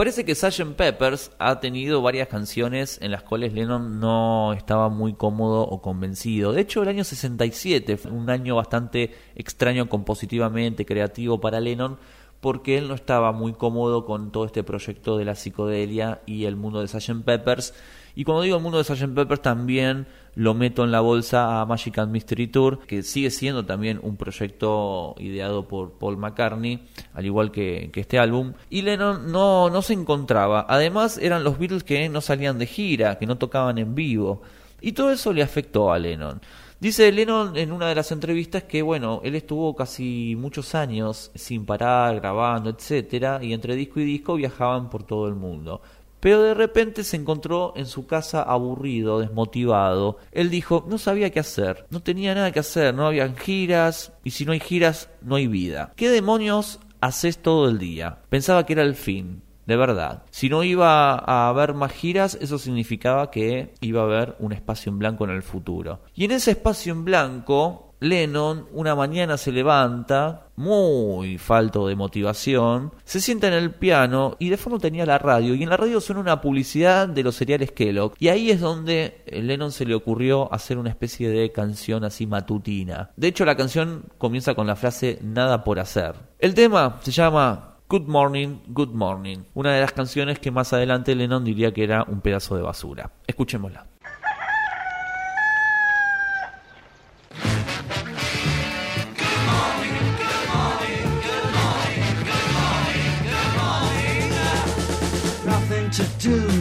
Parece 0.01 0.25
que 0.25 0.35
Sgt. 0.35 0.77
Peppers 0.77 1.31
ha 1.39 1.61
tenido 1.61 2.01
varias 2.01 2.27
canciones 2.27 2.99
en 3.03 3.11
las 3.11 3.23
cuales 3.23 3.53
Lennon 3.53 4.01
no 4.01 4.55
estaba 4.55 4.89
muy 4.89 5.13
cómodo 5.13 5.61
o 5.61 5.83
convencido. 5.83 6.55
De 6.55 6.63
hecho, 6.63 6.83
el 6.83 6.89
año 6.89 7.05
67 7.05 7.99
fue 7.99 8.11
un 8.11 8.31
año 8.31 8.57
bastante 8.57 9.15
extraño 9.35 9.91
compositivamente, 9.91 10.87
creativo 10.87 11.39
para 11.39 11.61
Lennon, 11.61 11.99
porque 12.41 12.79
él 12.79 12.89
no 12.89 12.95
estaba 12.95 13.33
muy 13.33 13.53
cómodo 13.53 14.07
con 14.07 14.33
todo 14.33 14.47
este 14.47 14.65
proyecto 14.65 15.19
de 15.19 15.27
la 15.27 15.35
psicodelia 15.35 16.23
y 16.25 16.47
el 16.47 16.57
mundo 16.57 16.81
de 16.81 16.89
Sgt. 16.89 17.23
Peppers. 17.23 17.75
Y 18.15 18.25
cuando 18.25 18.41
digo 18.41 18.57
el 18.57 18.63
mundo 18.63 18.79
de 18.79 18.85
Sgt. 18.85 19.15
Peppers 19.15 19.43
también 19.43 20.07
lo 20.35 20.55
meto 20.55 20.85
en 20.85 20.93
la 20.93 21.01
bolsa 21.01 21.61
a 21.61 21.67
Magic 21.67 21.99
and 21.99 22.13
Mystery 22.13 22.47
Tour, 22.49 22.81
que 22.87 23.03
sigue 23.03 23.31
siendo 23.31 23.65
también 23.65 24.01
un 24.03 24.17
proyecto 24.17 25.15
ideado 25.19 25.67
por 25.67 25.93
Paul 25.93 26.17
McCartney, 26.17 26.87
al 27.15 27.27
igual 27.27 27.51
que, 27.51 27.91
que 27.93 28.01
este 28.01 28.19
álbum. 28.19 28.53
Y 28.69 28.83
Lennon 28.83 29.31
no, 29.31 29.71
no 29.71 29.83
se 29.83 29.93
encontraba. 29.93 30.67
Además 30.69 31.19
eran 31.19 31.45
los 31.45 31.59
Beatles 31.59 31.85
que 31.85 32.09
no 32.09 32.21
salían 32.21 32.59
de 32.59 32.67
gira, 32.67 33.19
que 33.19 33.27
no 33.27 33.39
tocaban 33.39 33.79
en 33.79 33.95
vivo. 33.95 34.43
Y 34.81 34.93
todo 34.93 35.13
eso 35.13 35.33
le 35.33 35.43
afectó 35.43 35.93
a 35.93 35.99
Lennon. 35.99 36.41
Dice 36.81 37.13
Lennon 37.13 37.59
en 37.59 37.73
una 37.73 37.89
de 37.91 37.95
las 37.95 38.11
entrevistas 38.11 38.63
que, 38.63 38.81
bueno, 38.81 39.21
él 39.23 39.35
estuvo 39.35 39.77
casi 39.77 40.35
muchos 40.39 40.75
años 40.75 41.31
sin 41.35 41.67
parar, 41.67 42.21
grabando, 42.21 42.71
etcétera, 42.71 43.39
y 43.43 43.53
entre 43.53 43.77
disco 43.77 44.01
y 44.01 44.05
disco 44.05 44.35
viajaban 44.37 44.89
por 44.89 45.03
todo 45.03 45.29
el 45.29 45.35
mundo. 45.35 45.83
Pero 46.21 46.43
de 46.43 46.55
repente 46.55 47.05
se 47.05 47.17
encontró 47.17 47.73
en 47.77 47.87
su 47.87 48.07
casa 48.07 48.43
aburrido, 48.43 49.21
desmotivado. 49.21 50.19
Él 50.33 50.51
dijo, 50.51 50.87
no 50.89 50.99
sabía 50.99 51.31
qué 51.31 51.41
hacer, 51.41 51.87
no 51.91 52.01
tenía 52.01 52.35
nada 52.35 52.53
que 52.53 52.61
hacer, 52.61 52.95
no 52.95 53.07
habían 53.07 53.37
giras, 53.37 54.13
y 54.23 54.31
si 54.31 54.45
no 54.45 54.53
hay 54.53 54.61
giras, 54.61 55.11
no 55.23 55.37
hay 55.37 55.47
vida. 55.47 55.93
¿Qué 55.97 56.11
demonios 56.11 56.81
haces 57.01 57.39
todo 57.39 57.69
el 57.69 57.79
día? 57.79 58.19
Pensaba 58.29 58.67
que 58.67 58.75
era 58.75 58.83
el 58.83 58.95
fin 58.95 59.43
de 59.71 59.77
verdad. 59.77 60.25
Si 60.31 60.49
no 60.49 60.65
iba 60.65 61.15
a 61.15 61.49
haber 61.49 61.75
más 61.75 61.93
giras, 61.93 62.37
eso 62.41 62.59
significaba 62.59 63.31
que 63.31 63.73
iba 63.81 64.01
a 64.01 64.05
haber 64.05 64.35
un 64.41 64.53
espacio 64.53 64.91
en 64.91 64.99
blanco 64.99 65.23
en 65.25 65.31
el 65.31 65.45
futuro. 65.45 66.01
Y 66.13 66.25
en 66.25 66.33
ese 66.33 66.51
espacio 66.51 66.93
en 66.93 67.05
blanco, 67.05 67.90
Lennon 68.01 68.67
una 68.73 68.95
mañana 68.95 69.37
se 69.37 69.53
levanta, 69.53 70.49
muy 70.57 71.39
falto 71.39 71.87
de 71.87 71.97
motivación, 71.97 72.93
se 73.05 73.21
sienta 73.21 73.49
en 73.49 73.55
el 73.55 73.73
piano 73.73 74.37
y 74.39 74.49
de 74.49 74.57
fondo 74.57 74.79
tenía 74.79 75.07
la 75.07 75.19
radio. 75.19 75.55
Y 75.55 75.63
en 75.63 75.69
la 75.69 75.77
radio 75.77 76.01
suena 76.01 76.21
una 76.21 76.41
publicidad 76.41 77.09
de 77.09 77.23
los 77.23 77.37
cereales 77.37 77.73
Kellogg. 77.73 78.15
Y 78.19 78.29
ahí 78.29 78.51
es 78.51 78.61
donde 78.61 79.23
Lennon 79.27 79.73
se 79.73 79.85
le 79.85 79.95
ocurrió 79.95 80.53
hacer 80.53 80.79
una 80.79 80.91
especie 80.91 81.29
de 81.29 81.53
canción 81.53 82.05
así 82.05 82.27
matutina. 82.27 83.11
De 83.17 83.29
hecho, 83.29 83.45
la 83.45 83.57
canción 83.57 84.05
comienza 84.19 84.55
con 84.55 84.67
la 84.67 84.77
frase 84.77 85.19
nada 85.23 85.65
por 85.65 85.79
hacer. 85.79 86.15
El 86.39 86.55
tema 86.55 86.99
se 87.03 87.11
llama 87.11 87.77
Good 87.89 88.07
Morning, 88.07 88.61
Good 88.69 88.93
Morning, 88.93 89.39
una 89.55 89.75
de 89.75 89.81
las 89.81 89.93
canciones 89.93 90.39
que 90.39 90.51
más 90.51 90.73
adelante 90.73 91.15
Lennon 91.15 91.45
diría 91.45 91.73
que 91.73 91.85
era 91.85 92.05
un 92.05 92.21
pedazo 92.21 92.57
de 92.57 92.63
basura. 92.63 93.11
Escuchémosla. 93.27 93.87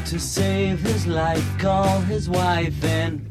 To 0.09 0.19
save 0.19 0.79
his 0.79 1.05
life, 1.05 1.45
call 1.59 1.99
his 2.01 2.27
wife 2.27 2.83
in. 2.83 3.23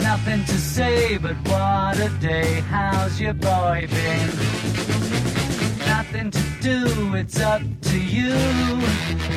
Nothing 0.00 0.44
to 0.46 0.58
say, 0.58 1.18
but 1.18 1.36
what 1.46 2.00
a 2.00 2.08
day, 2.20 2.62
how's 2.62 3.20
your 3.20 3.32
boy 3.32 3.86
been? 3.88 4.28
Nothing 5.86 6.32
to 6.32 6.42
do, 6.60 7.14
it's 7.14 7.38
up 7.40 7.62
to 7.82 8.00
you. 8.00 8.34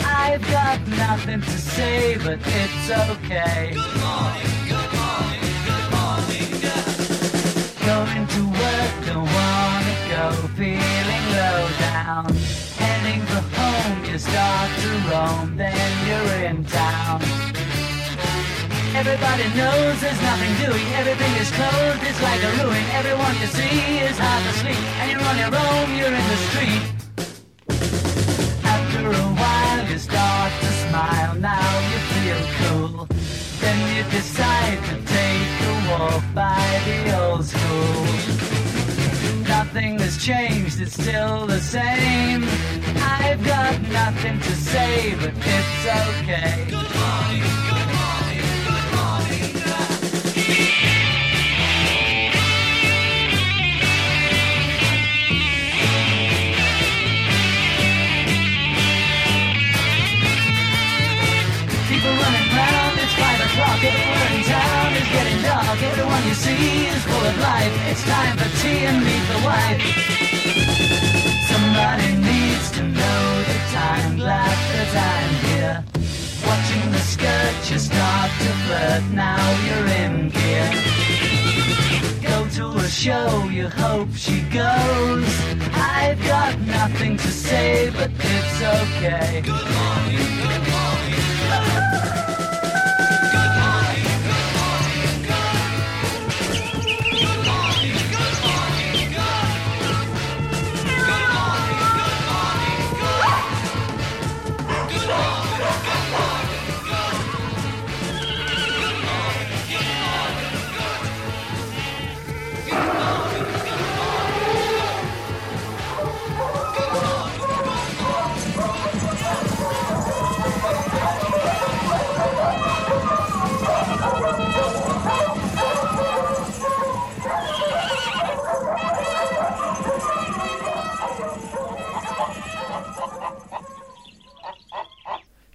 I've 0.04 0.42
got 0.50 0.80
nothing 0.88 1.42
to 1.42 1.58
say, 1.60 2.18
but 2.24 2.40
it's 2.44 2.90
okay. 3.12 3.74
Good 3.76 3.96
morning, 4.02 4.52
good 4.74 4.92
morning, 5.00 5.46
good 5.70 5.88
morning. 5.94 6.50
Going 7.86 8.26
to 8.36 8.42
work, 8.64 8.94
don't 9.06 9.30
wanna 9.38 9.96
go, 10.10 10.32
feeling 10.58 11.26
low 11.38 11.70
down. 11.78 12.69
Heading 13.10 13.26
for 13.26 13.42
home, 13.58 14.06
you 14.06 14.20
start 14.20 14.70
to 14.82 14.90
roam, 15.10 15.58
then 15.58 15.92
you're 16.08 16.48
in 16.48 16.64
town. 16.66 17.20
Everybody 18.94 19.46
knows 19.58 20.00
there's 20.00 20.22
nothing 20.22 20.54
doing. 20.64 20.86
Everything 20.94 21.34
is 21.42 21.50
closed, 21.50 22.04
it's 22.04 22.22
like 22.22 22.42
a 22.44 22.52
ruin. 22.62 22.84
Everyone 23.00 23.34
you 23.42 23.48
see 23.48 23.98
is 24.06 24.16
half 24.16 24.44
asleep. 24.52 24.84
And 25.02 25.10
you're 25.10 25.26
on 25.26 25.38
your 25.42 25.54
own, 25.66 25.88
you're 25.98 26.16
in 26.22 26.28
the 26.34 26.40
street. 26.50 26.86
After 28.76 29.02
a 29.08 29.28
while, 29.42 29.90
you 29.90 29.98
start 29.98 30.52
to 30.62 30.70
smile. 30.86 31.34
Now 31.34 31.72
you 31.90 32.00
feel 32.14 32.42
cool. 32.60 33.08
Then 33.60 33.78
you 33.96 34.04
decide 34.12 34.80
to 34.90 34.96
take 35.18 35.54
a 35.66 35.74
walk 35.90 36.24
by 36.36 36.62
the 36.86 37.18
old 37.20 37.44
school. 37.44 38.59
Nothing 39.72 40.00
has 40.00 40.18
changed, 40.18 40.82
it's 40.82 40.94
still 40.94 41.46
the 41.46 41.60
same. 41.60 42.44
I've 42.98 43.46
got 43.46 43.80
nothing 43.92 44.40
to 44.40 44.56
say, 44.56 45.14
but 45.14 45.32
it's 45.36 45.86
okay. 46.18 47.79
You 66.48 66.56
is 66.56 67.04
full 67.04 67.26
of 67.32 67.38
life. 67.40 67.74
It's 67.92 68.04
time 68.04 68.38
for 68.38 68.50
tea 68.62 68.86
and 68.86 69.04
meet 69.04 69.26
the 69.34 69.40
wife. 69.44 69.82
Somebody 71.52 72.16
needs 72.16 72.72
to 72.72 72.84
know 72.84 73.44
the 73.50 73.60
time. 73.76 74.16
Glad 74.16 74.58
that 74.74 74.92
I'm 75.12 75.34
here. 75.48 75.84
Watching 76.48 76.92
the 76.92 77.00
skirt, 77.00 77.72
you 77.72 77.78
start 77.78 78.32
to 78.44 78.52
flirt. 78.64 79.04
Now 79.12 79.44
you're 79.66 79.88
in 80.04 80.30
gear. 80.30 80.72
Go 82.22 82.48
to 82.58 82.80
a 82.80 82.88
show, 82.88 83.50
you 83.50 83.68
hope 83.68 84.14
she 84.16 84.40
goes. 84.44 85.28
I've 85.74 86.22
got 86.26 86.58
nothing 86.62 87.18
to 87.18 87.32
say, 87.32 87.92
but 87.92 88.12
it's 88.18 88.62
okay. 88.62 89.42
Good 89.42 89.70
morning, 89.76 90.28
good 90.42 90.72
morning. 90.72 90.89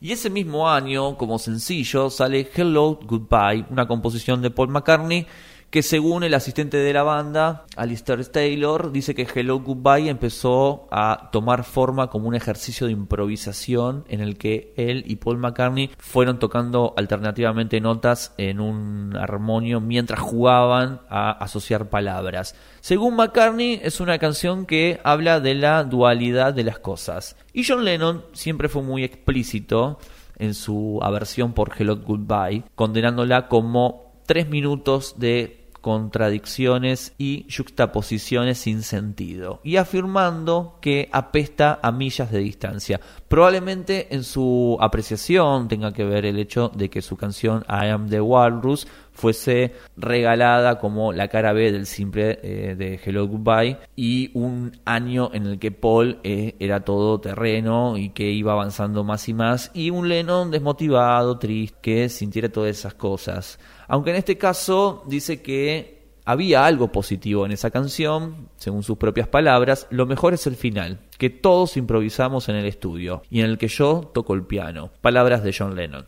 Y 0.04 0.12
ese 0.12 0.28
mismo 0.28 0.68
año, 0.68 1.16
como 1.16 1.38
sencillo, 1.38 2.10
sale 2.10 2.50
Hello 2.54 3.00
Goodbye, 3.06 3.64
una 3.70 3.88
composición 3.88 4.42
de 4.42 4.50
Paul 4.50 4.68
McCartney 4.68 5.26
que 5.74 5.82
según 5.82 6.22
el 6.22 6.34
asistente 6.34 6.76
de 6.76 6.92
la 6.92 7.02
banda, 7.02 7.64
Alistair 7.74 8.24
Taylor, 8.26 8.92
dice 8.92 9.12
que 9.12 9.26
Hello 9.34 9.58
Goodbye 9.58 10.08
empezó 10.08 10.86
a 10.92 11.30
tomar 11.32 11.64
forma 11.64 12.10
como 12.10 12.28
un 12.28 12.36
ejercicio 12.36 12.86
de 12.86 12.92
improvisación 12.92 14.04
en 14.06 14.20
el 14.20 14.38
que 14.38 14.72
él 14.76 15.02
y 15.04 15.16
Paul 15.16 15.38
McCartney 15.38 15.90
fueron 15.98 16.38
tocando 16.38 16.94
alternativamente 16.96 17.80
notas 17.80 18.34
en 18.38 18.60
un 18.60 19.16
armonio 19.16 19.80
mientras 19.80 20.20
jugaban 20.20 21.00
a 21.08 21.32
asociar 21.32 21.90
palabras. 21.90 22.54
Según 22.80 23.16
McCartney, 23.16 23.80
es 23.82 23.98
una 23.98 24.20
canción 24.20 24.66
que 24.66 25.00
habla 25.02 25.40
de 25.40 25.56
la 25.56 25.82
dualidad 25.82 26.54
de 26.54 26.62
las 26.62 26.78
cosas. 26.78 27.34
Y 27.52 27.64
John 27.66 27.84
Lennon 27.84 28.26
siempre 28.32 28.68
fue 28.68 28.82
muy 28.82 29.02
explícito 29.02 29.98
en 30.38 30.54
su 30.54 31.00
aversión 31.02 31.52
por 31.52 31.72
Hello 31.76 31.96
Goodbye, 31.96 32.62
condenándola 32.76 33.48
como 33.48 34.22
tres 34.24 34.48
minutos 34.48 35.16
de 35.18 35.63
contradicciones 35.84 37.12
y 37.18 37.46
juxtaposiciones 37.54 38.56
sin 38.56 38.82
sentido, 38.82 39.60
y 39.62 39.76
afirmando 39.76 40.78
que 40.80 41.10
apesta 41.12 41.78
a 41.82 41.92
millas 41.92 42.32
de 42.32 42.38
distancia. 42.38 43.02
Probablemente 43.28 44.14
en 44.14 44.24
su 44.24 44.78
apreciación 44.80 45.68
tenga 45.68 45.92
que 45.92 46.04
ver 46.04 46.24
el 46.24 46.38
hecho 46.38 46.70
de 46.74 46.88
que 46.88 47.02
su 47.02 47.18
canción 47.18 47.66
I 47.68 47.88
Am 47.88 48.08
the 48.08 48.22
Walrus 48.22 48.86
fuese 49.12 49.74
regalada 49.98 50.78
como 50.78 51.12
la 51.12 51.28
cara 51.28 51.52
B 51.52 51.70
del 51.70 51.84
simple 51.84 52.38
eh, 52.42 52.76
de 52.76 52.98
Hello 53.04 53.28
Goodbye 53.28 53.76
y 53.94 54.30
un 54.32 54.72
año 54.86 55.30
en 55.34 55.44
el 55.44 55.58
que 55.58 55.70
Paul 55.70 56.18
eh, 56.24 56.56
era 56.58 56.80
todo 56.80 57.20
terreno 57.20 57.98
y 57.98 58.08
que 58.08 58.30
iba 58.30 58.52
avanzando 58.52 59.04
más 59.04 59.28
y 59.28 59.34
más 59.34 59.70
y 59.74 59.90
un 59.90 60.08
Lennon 60.08 60.50
desmotivado, 60.50 61.38
triste, 61.38 61.76
que 61.82 62.08
sintiera 62.08 62.48
todas 62.48 62.70
esas 62.70 62.94
cosas. 62.94 63.58
Aunque 63.88 64.10
en 64.10 64.16
este 64.16 64.38
caso 64.38 65.04
dice 65.06 65.42
que 65.42 65.94
había 66.24 66.64
algo 66.66 66.90
positivo 66.90 67.44
en 67.44 67.52
esa 67.52 67.70
canción, 67.70 68.48
según 68.56 68.82
sus 68.82 68.96
propias 68.96 69.28
palabras, 69.28 69.86
lo 69.90 70.06
mejor 70.06 70.34
es 70.34 70.46
el 70.46 70.56
final, 70.56 71.00
que 71.18 71.30
todos 71.30 71.76
improvisamos 71.76 72.48
en 72.48 72.56
el 72.56 72.66
estudio 72.66 73.22
y 73.30 73.40
en 73.40 73.46
el 73.46 73.58
que 73.58 73.68
yo 73.68 74.10
toco 74.14 74.34
el 74.34 74.44
piano. 74.44 74.90
Palabras 75.00 75.42
de 75.42 75.54
John 75.56 75.74
Lennon. 75.74 76.06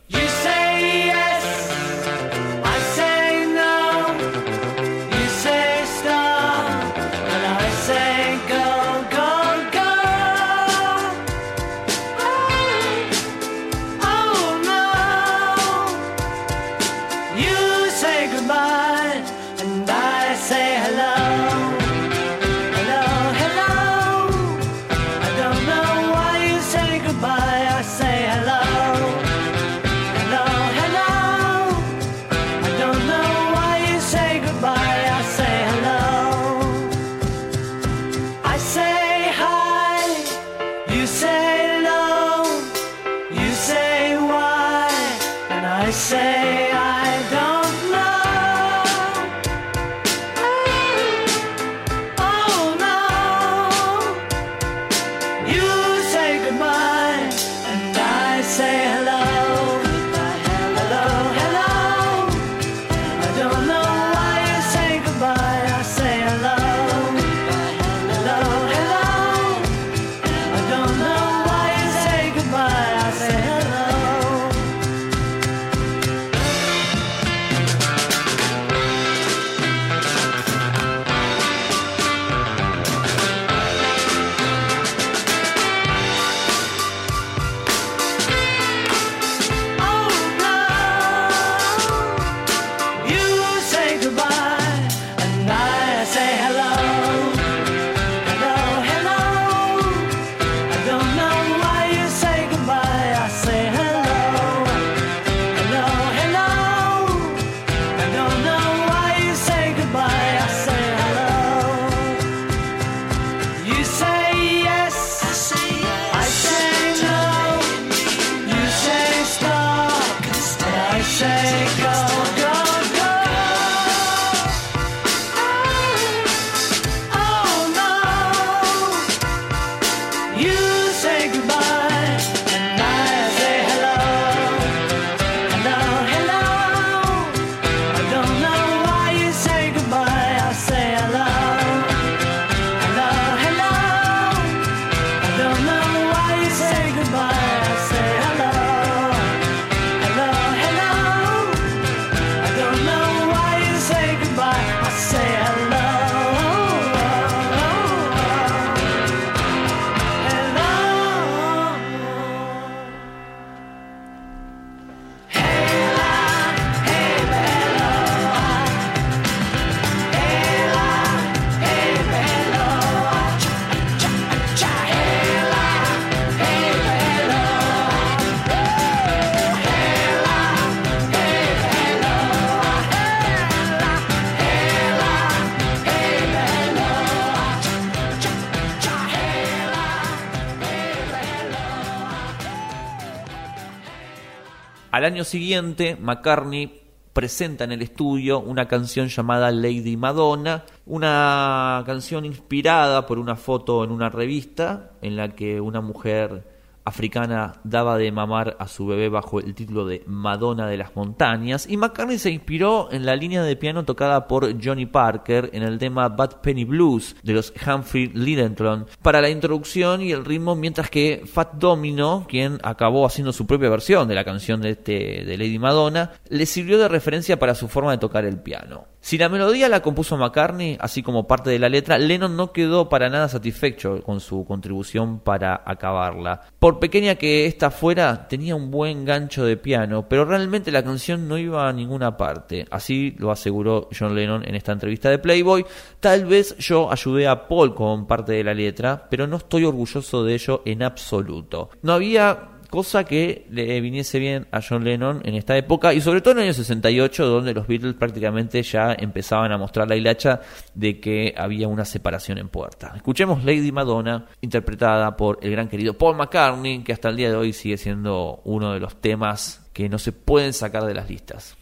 Al 194.96 195.04
año 195.04 195.24
siguiente, 195.24 195.98
McCartney 196.00 196.80
presenta 197.12 197.64
en 197.64 197.72
el 197.72 197.82
estudio 197.82 198.40
una 198.40 198.66
canción 198.66 199.08
llamada 199.08 199.50
Lady 199.50 199.94
Madonna, 199.94 200.64
una 200.86 201.82
canción 201.84 202.24
inspirada 202.24 203.06
por 203.06 203.18
una 203.18 203.36
foto 203.36 203.84
en 203.84 203.90
una 203.90 204.08
revista 204.08 204.92
en 205.02 205.16
la 205.16 205.34
que 205.34 205.60
una 205.60 205.82
mujer 205.82 206.55
africana 206.86 207.60
daba 207.64 207.98
de 207.98 208.10
mamar 208.12 208.56
a 208.58 208.68
su 208.68 208.86
bebé 208.86 209.08
bajo 209.08 209.40
el 209.40 209.54
título 209.54 209.84
de 209.84 210.02
Madonna 210.06 210.66
de 210.68 210.78
las 210.78 210.94
Montañas 210.96 211.66
y 211.68 211.76
McCartney 211.76 212.18
se 212.18 212.30
inspiró 212.30 212.88
en 212.92 213.04
la 213.04 213.16
línea 213.16 213.42
de 213.42 213.56
piano 213.56 213.84
tocada 213.84 214.28
por 214.28 214.64
Johnny 214.64 214.86
Parker 214.86 215.50
en 215.52 215.64
el 215.64 215.78
tema 215.78 216.08
Bad 216.08 216.40
Penny 216.40 216.64
Blues 216.64 217.16
de 217.22 217.34
los 217.34 217.52
Humphrey 217.66 218.06
Lyttelton 218.14 218.86
para 219.02 219.20
la 219.20 219.28
introducción 219.28 220.00
y 220.00 220.12
el 220.12 220.24
ritmo 220.24 220.54
mientras 220.54 220.88
que 220.88 221.24
Fat 221.26 221.54
Domino, 221.54 222.24
quien 222.28 222.58
acabó 222.62 223.04
haciendo 223.04 223.32
su 223.32 223.46
propia 223.46 223.68
versión 223.68 224.06
de 224.08 224.14
la 224.14 224.24
canción 224.24 224.60
de, 224.60 224.70
este, 224.70 225.24
de 225.24 225.36
Lady 225.36 225.58
Madonna, 225.58 226.12
le 226.28 226.46
sirvió 226.46 226.78
de 226.78 226.88
referencia 226.88 227.38
para 227.38 227.54
su 227.54 227.68
forma 227.68 227.90
de 227.90 227.98
tocar 227.98 228.24
el 228.24 228.40
piano. 228.40 228.86
Si 229.06 229.18
la 229.18 229.28
melodía 229.28 229.68
la 229.68 229.82
compuso 229.82 230.16
McCartney, 230.16 230.78
así 230.80 231.00
como 231.00 231.28
parte 231.28 231.48
de 231.50 231.60
la 231.60 231.68
letra, 231.68 231.96
Lennon 231.96 232.36
no 232.36 232.50
quedó 232.50 232.88
para 232.88 233.08
nada 233.08 233.28
satisfecho 233.28 234.02
con 234.02 234.18
su 234.18 234.44
contribución 234.44 235.20
para 235.20 235.62
acabarla. 235.64 236.40
Por 236.58 236.80
pequeña 236.80 237.14
que 237.14 237.46
esta 237.46 237.70
fuera, 237.70 238.26
tenía 238.26 238.56
un 238.56 238.72
buen 238.72 239.04
gancho 239.04 239.44
de 239.44 239.56
piano, 239.56 240.08
pero 240.08 240.24
realmente 240.24 240.72
la 240.72 240.82
canción 240.82 241.28
no 241.28 241.38
iba 241.38 241.68
a 241.68 241.72
ninguna 241.72 242.16
parte. 242.16 242.66
Así 242.68 243.14
lo 243.18 243.30
aseguró 243.30 243.88
John 243.96 244.16
Lennon 244.16 244.42
en 244.44 244.56
esta 244.56 244.72
entrevista 244.72 245.08
de 245.08 245.20
Playboy. 245.20 245.64
Tal 246.00 246.26
vez 246.26 246.56
yo 246.58 246.90
ayudé 246.90 247.28
a 247.28 247.46
Paul 247.46 247.76
con 247.76 248.08
parte 248.08 248.32
de 248.32 248.42
la 248.42 248.54
letra, 248.54 249.06
pero 249.08 249.28
no 249.28 249.36
estoy 249.36 249.66
orgulloso 249.66 250.24
de 250.24 250.34
ello 250.34 250.62
en 250.64 250.82
absoluto. 250.82 251.70
No 251.80 251.92
había 251.92 252.55
cosa 252.68 253.04
que 253.04 253.46
le 253.50 253.80
viniese 253.80 254.18
bien 254.18 254.46
a 254.50 254.60
John 254.60 254.84
Lennon 254.84 255.20
en 255.24 255.34
esta 255.34 255.56
época 255.56 255.94
y 255.94 256.00
sobre 256.00 256.20
todo 256.20 256.32
en 256.32 256.38
el 256.38 256.44
año 256.44 256.54
68 256.54 257.26
donde 257.26 257.54
los 257.54 257.66
Beatles 257.66 257.94
prácticamente 257.94 258.62
ya 258.62 258.94
empezaban 258.98 259.52
a 259.52 259.58
mostrar 259.58 259.88
la 259.88 259.96
hilacha 259.96 260.40
de 260.74 261.00
que 261.00 261.34
había 261.36 261.68
una 261.68 261.84
separación 261.84 262.38
en 262.38 262.48
puerta. 262.48 262.92
Escuchemos 262.96 263.44
Lady 263.44 263.72
Madonna 263.72 264.26
interpretada 264.40 265.16
por 265.16 265.38
el 265.42 265.50
gran 265.50 265.68
querido 265.68 265.94
Paul 265.94 266.16
McCartney 266.16 266.82
que 266.82 266.92
hasta 266.92 267.08
el 267.08 267.16
día 267.16 267.30
de 267.30 267.36
hoy 267.36 267.52
sigue 267.52 267.76
siendo 267.76 268.40
uno 268.44 268.72
de 268.72 268.80
los 268.80 269.00
temas 269.00 269.68
que 269.72 269.88
no 269.88 269.98
se 269.98 270.12
pueden 270.12 270.52
sacar 270.52 270.84
de 270.84 270.94
las 270.94 271.08
listas. 271.08 271.56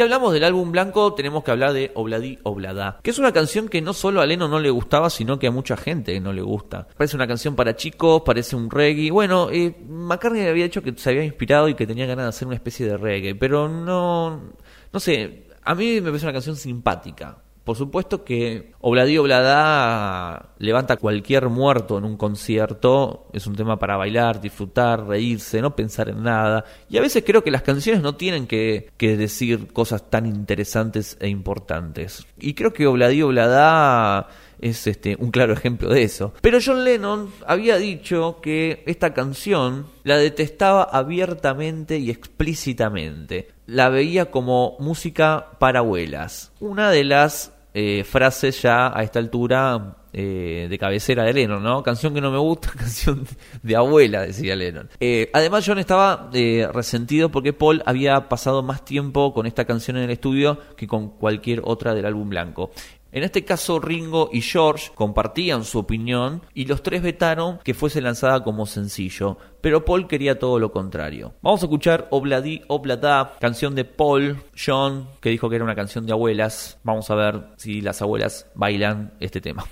Si 0.00 0.04
hablamos 0.04 0.32
del 0.32 0.44
álbum 0.44 0.72
blanco, 0.72 1.12
tenemos 1.12 1.44
que 1.44 1.50
hablar 1.50 1.74
de 1.74 1.90
Obladi 1.94 2.38
Oblada, 2.44 3.00
que 3.02 3.10
es 3.10 3.18
una 3.18 3.34
canción 3.34 3.68
que 3.68 3.82
no 3.82 3.92
solo 3.92 4.22
a 4.22 4.26
Leno 4.26 4.48
no 4.48 4.58
le 4.58 4.70
gustaba, 4.70 5.10
sino 5.10 5.38
que 5.38 5.46
a 5.46 5.50
mucha 5.50 5.76
gente 5.76 6.18
no 6.20 6.32
le 6.32 6.40
gusta. 6.40 6.88
Parece 6.96 7.16
una 7.16 7.26
canción 7.26 7.54
para 7.54 7.76
chicos, 7.76 8.22
parece 8.24 8.56
un 8.56 8.70
reggae. 8.70 9.10
Bueno, 9.10 9.50
eh, 9.52 9.76
McCartney 9.86 10.46
había 10.46 10.64
dicho 10.64 10.82
que 10.82 10.94
se 10.96 11.10
había 11.10 11.22
inspirado 11.22 11.68
y 11.68 11.74
que 11.74 11.86
tenía 11.86 12.06
ganas 12.06 12.24
de 12.24 12.28
hacer 12.30 12.46
una 12.46 12.54
especie 12.54 12.86
de 12.86 12.96
reggae, 12.96 13.34
pero 13.34 13.68
no, 13.68 14.40
no 14.90 15.00
sé, 15.00 15.48
a 15.62 15.74
mí 15.74 16.00
me 16.00 16.08
parece 16.08 16.24
una 16.24 16.32
canción 16.32 16.56
simpática. 16.56 17.36
Por 17.70 17.76
supuesto 17.76 18.24
que 18.24 18.72
Obladi 18.80 19.16
Oblada 19.16 20.54
levanta 20.58 20.96
cualquier 20.96 21.50
muerto 21.50 21.98
en 21.98 22.04
un 22.04 22.16
concierto. 22.16 23.28
Es 23.32 23.46
un 23.46 23.54
tema 23.54 23.78
para 23.78 23.96
bailar, 23.96 24.40
disfrutar, 24.40 25.06
reírse, 25.06 25.62
no 25.62 25.76
pensar 25.76 26.08
en 26.08 26.24
nada. 26.24 26.64
Y 26.88 26.98
a 26.98 27.00
veces 27.00 27.22
creo 27.24 27.44
que 27.44 27.52
las 27.52 27.62
canciones 27.62 28.02
no 28.02 28.16
tienen 28.16 28.48
que, 28.48 28.90
que 28.96 29.16
decir 29.16 29.72
cosas 29.72 30.10
tan 30.10 30.26
interesantes 30.26 31.16
e 31.20 31.28
importantes. 31.28 32.26
Y 32.40 32.54
creo 32.54 32.72
que 32.72 32.88
Obladi 32.88 33.22
Oblada 33.22 34.26
es 34.60 34.86
este 34.86 35.16
un 35.18 35.30
claro 35.30 35.52
ejemplo 35.52 35.88
de 35.88 36.02
eso. 36.02 36.32
Pero 36.40 36.58
John 36.64 36.84
Lennon 36.84 37.30
había 37.46 37.76
dicho 37.76 38.40
que 38.42 38.82
esta 38.86 39.14
canción 39.14 39.86
la 40.04 40.16
detestaba 40.16 40.82
abiertamente 40.82 41.98
y 41.98 42.10
explícitamente. 42.10 43.48
La 43.66 43.88
veía 43.88 44.30
como 44.30 44.76
música 44.80 45.52
para 45.58 45.80
abuelas. 45.80 46.52
Una 46.60 46.90
de 46.90 47.04
las 47.04 47.52
eh, 47.74 48.04
frases 48.04 48.62
ya 48.62 48.96
a 48.96 49.02
esta 49.02 49.18
altura 49.18 49.96
eh, 50.12 50.66
de 50.68 50.78
cabecera 50.78 51.22
de 51.22 51.32
Lennon, 51.32 51.62
¿no? 51.62 51.84
Canción 51.84 52.12
que 52.12 52.20
no 52.20 52.32
me 52.32 52.38
gusta, 52.38 52.70
canción 52.76 53.24
de 53.62 53.76
abuela, 53.76 54.22
decía 54.22 54.56
Lennon. 54.56 54.88
Eh, 54.98 55.30
además, 55.32 55.64
John 55.64 55.78
estaba 55.78 56.30
eh, 56.32 56.68
resentido 56.72 57.30
porque 57.30 57.52
Paul 57.52 57.82
había 57.86 58.28
pasado 58.28 58.64
más 58.64 58.84
tiempo 58.84 59.32
con 59.32 59.46
esta 59.46 59.66
canción 59.66 59.96
en 59.96 60.04
el 60.04 60.10
estudio 60.10 60.58
que 60.76 60.88
con 60.88 61.10
cualquier 61.10 61.62
otra 61.64 61.94
del 61.94 62.06
álbum 62.06 62.28
blanco. 62.28 62.72
En 63.12 63.24
este 63.24 63.44
caso, 63.44 63.80
Ringo 63.80 64.30
y 64.32 64.40
George 64.40 64.90
compartían 64.94 65.64
su 65.64 65.78
opinión 65.78 66.42
y 66.54 66.66
los 66.66 66.82
tres 66.82 67.02
vetaron 67.02 67.58
que 67.64 67.74
fuese 67.74 68.00
lanzada 68.00 68.44
como 68.44 68.66
sencillo, 68.66 69.36
pero 69.60 69.84
Paul 69.84 70.06
quería 70.06 70.38
todo 70.38 70.58
lo 70.58 70.70
contrario. 70.70 71.34
Vamos 71.42 71.62
a 71.62 71.66
escuchar 71.66 72.06
Obladi 72.10 72.62
Oblada, 72.68 73.36
canción 73.40 73.74
de 73.74 73.84
Paul, 73.84 74.38
John, 74.56 75.08
que 75.20 75.30
dijo 75.30 75.48
que 75.48 75.56
era 75.56 75.64
una 75.64 75.74
canción 75.74 76.06
de 76.06 76.12
abuelas. 76.12 76.78
Vamos 76.84 77.10
a 77.10 77.14
ver 77.16 77.42
si 77.56 77.80
las 77.80 78.00
abuelas 78.00 78.46
bailan 78.54 79.12
este 79.18 79.40
tema. 79.40 79.64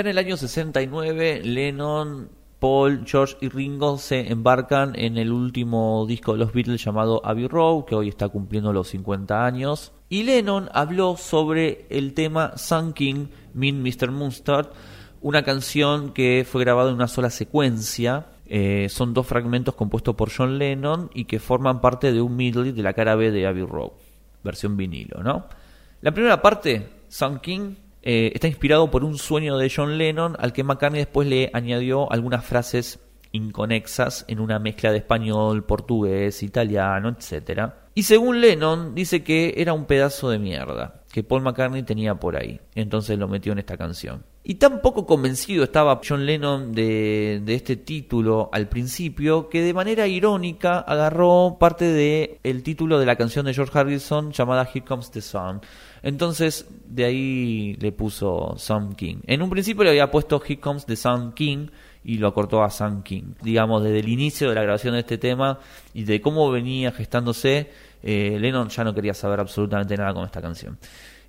En 0.00 0.06
el 0.06 0.16
año 0.16 0.38
69, 0.38 1.42
Lennon, 1.44 2.30
Paul, 2.58 3.04
George 3.04 3.36
y 3.42 3.50
Ringo 3.50 3.98
se 3.98 4.32
embarcan 4.32 4.98
en 4.98 5.18
el 5.18 5.30
último 5.30 6.06
disco 6.08 6.32
de 6.32 6.38
los 6.38 6.54
Beatles 6.54 6.82
llamado 6.82 7.20
Abbey 7.22 7.46
Road, 7.46 7.84
que 7.84 7.94
hoy 7.94 8.08
está 8.08 8.30
cumpliendo 8.30 8.72
los 8.72 8.88
50 8.88 9.44
años. 9.44 9.92
Y 10.08 10.22
Lennon 10.22 10.70
habló 10.72 11.18
sobre 11.18 11.84
el 11.90 12.14
tema 12.14 12.56
Sun 12.56 12.94
King, 12.94 13.26
Mean 13.52 13.82
Mr. 13.82 14.10
Mustard, 14.10 14.68
una 15.20 15.42
canción 15.42 16.14
que 16.14 16.46
fue 16.50 16.64
grabada 16.64 16.88
en 16.88 16.94
una 16.94 17.06
sola 17.06 17.28
secuencia. 17.28 18.28
Eh, 18.46 18.86
son 18.88 19.12
dos 19.12 19.26
fragmentos 19.26 19.74
compuestos 19.74 20.16
por 20.16 20.30
John 20.34 20.56
Lennon 20.56 21.10
y 21.12 21.26
que 21.26 21.40
forman 21.40 21.82
parte 21.82 22.10
de 22.10 22.22
un 22.22 22.34
medley 22.36 22.72
de 22.72 22.82
la 22.82 22.94
cara 22.94 23.16
B 23.16 23.30
de 23.30 23.46
Abbey 23.46 23.66
Road, 23.66 23.90
versión 24.42 24.78
vinilo, 24.78 25.22
¿no? 25.22 25.44
La 26.00 26.12
primera 26.12 26.40
parte, 26.40 26.88
Sun 27.08 27.40
King, 27.40 27.74
eh, 28.02 28.32
está 28.34 28.48
inspirado 28.48 28.90
por 28.90 29.04
un 29.04 29.18
sueño 29.18 29.58
de 29.58 29.72
John 29.74 29.98
Lennon 29.98 30.36
al 30.38 30.52
que 30.52 30.64
McCartney 30.64 31.00
después 31.00 31.28
le 31.28 31.50
añadió 31.52 32.10
algunas 32.10 32.44
frases 32.44 33.00
inconexas 33.32 34.24
en 34.28 34.40
una 34.40 34.58
mezcla 34.58 34.90
de 34.90 34.98
español, 34.98 35.64
portugués, 35.64 36.42
italiano, 36.42 37.08
etc. 37.16 37.70
Y 37.94 38.02
según 38.02 38.40
Lennon, 38.40 38.94
dice 38.94 39.22
que 39.22 39.54
era 39.56 39.72
un 39.72 39.84
pedazo 39.84 40.30
de 40.30 40.38
mierda 40.38 41.02
que 41.12 41.24
Paul 41.24 41.42
McCartney 41.42 41.82
tenía 41.82 42.14
por 42.14 42.36
ahí. 42.36 42.60
Entonces 42.74 43.18
lo 43.18 43.28
metió 43.28 43.52
en 43.52 43.58
esta 43.58 43.76
canción. 43.76 44.24
Y 44.42 44.54
tan 44.54 44.80
poco 44.80 45.06
convencido 45.06 45.64
estaba 45.64 46.00
John 46.06 46.24
Lennon 46.24 46.72
de, 46.72 47.42
de 47.44 47.54
este 47.54 47.76
título 47.76 48.48
al 48.52 48.68
principio 48.68 49.48
que 49.48 49.60
de 49.60 49.74
manera 49.74 50.06
irónica 50.06 50.78
agarró 50.78 51.56
parte 51.60 51.84
de 51.84 52.38
el 52.42 52.62
título 52.62 52.98
de 52.98 53.06
la 53.06 53.16
canción 53.16 53.44
de 53.44 53.54
George 53.54 53.78
Harrison 53.78 54.32
llamada 54.32 54.68
Here 54.72 54.84
Comes 54.84 55.10
the 55.10 55.20
Sun. 55.20 55.60
Entonces 56.02 56.66
de 56.86 57.04
ahí 57.04 57.76
le 57.80 57.92
puso 57.92 58.54
Sun 58.56 58.94
King. 58.94 59.18
En 59.26 59.42
un 59.42 59.50
principio 59.50 59.84
le 59.84 59.90
había 59.90 60.10
puesto 60.10 60.42
Here 60.44 60.60
the 60.86 60.96
Sun 60.96 61.32
King 61.32 61.68
y 62.04 62.18
lo 62.18 62.28
acortó 62.28 62.62
a 62.62 62.70
Sun 62.70 63.02
King. 63.02 63.34
Digamos, 63.42 63.82
desde 63.82 64.00
el 64.00 64.08
inicio 64.08 64.48
de 64.48 64.54
la 64.54 64.62
grabación 64.62 64.94
de 64.94 65.00
este 65.00 65.18
tema 65.18 65.58
y 65.94 66.04
de 66.04 66.20
cómo 66.20 66.50
venía 66.50 66.92
gestándose, 66.92 67.70
eh, 68.02 68.38
Lennon 68.40 68.68
ya 68.68 68.84
no 68.84 68.94
quería 68.94 69.14
saber 69.14 69.40
absolutamente 69.40 69.96
nada 69.96 70.14
con 70.14 70.24
esta 70.24 70.40
canción. 70.40 70.78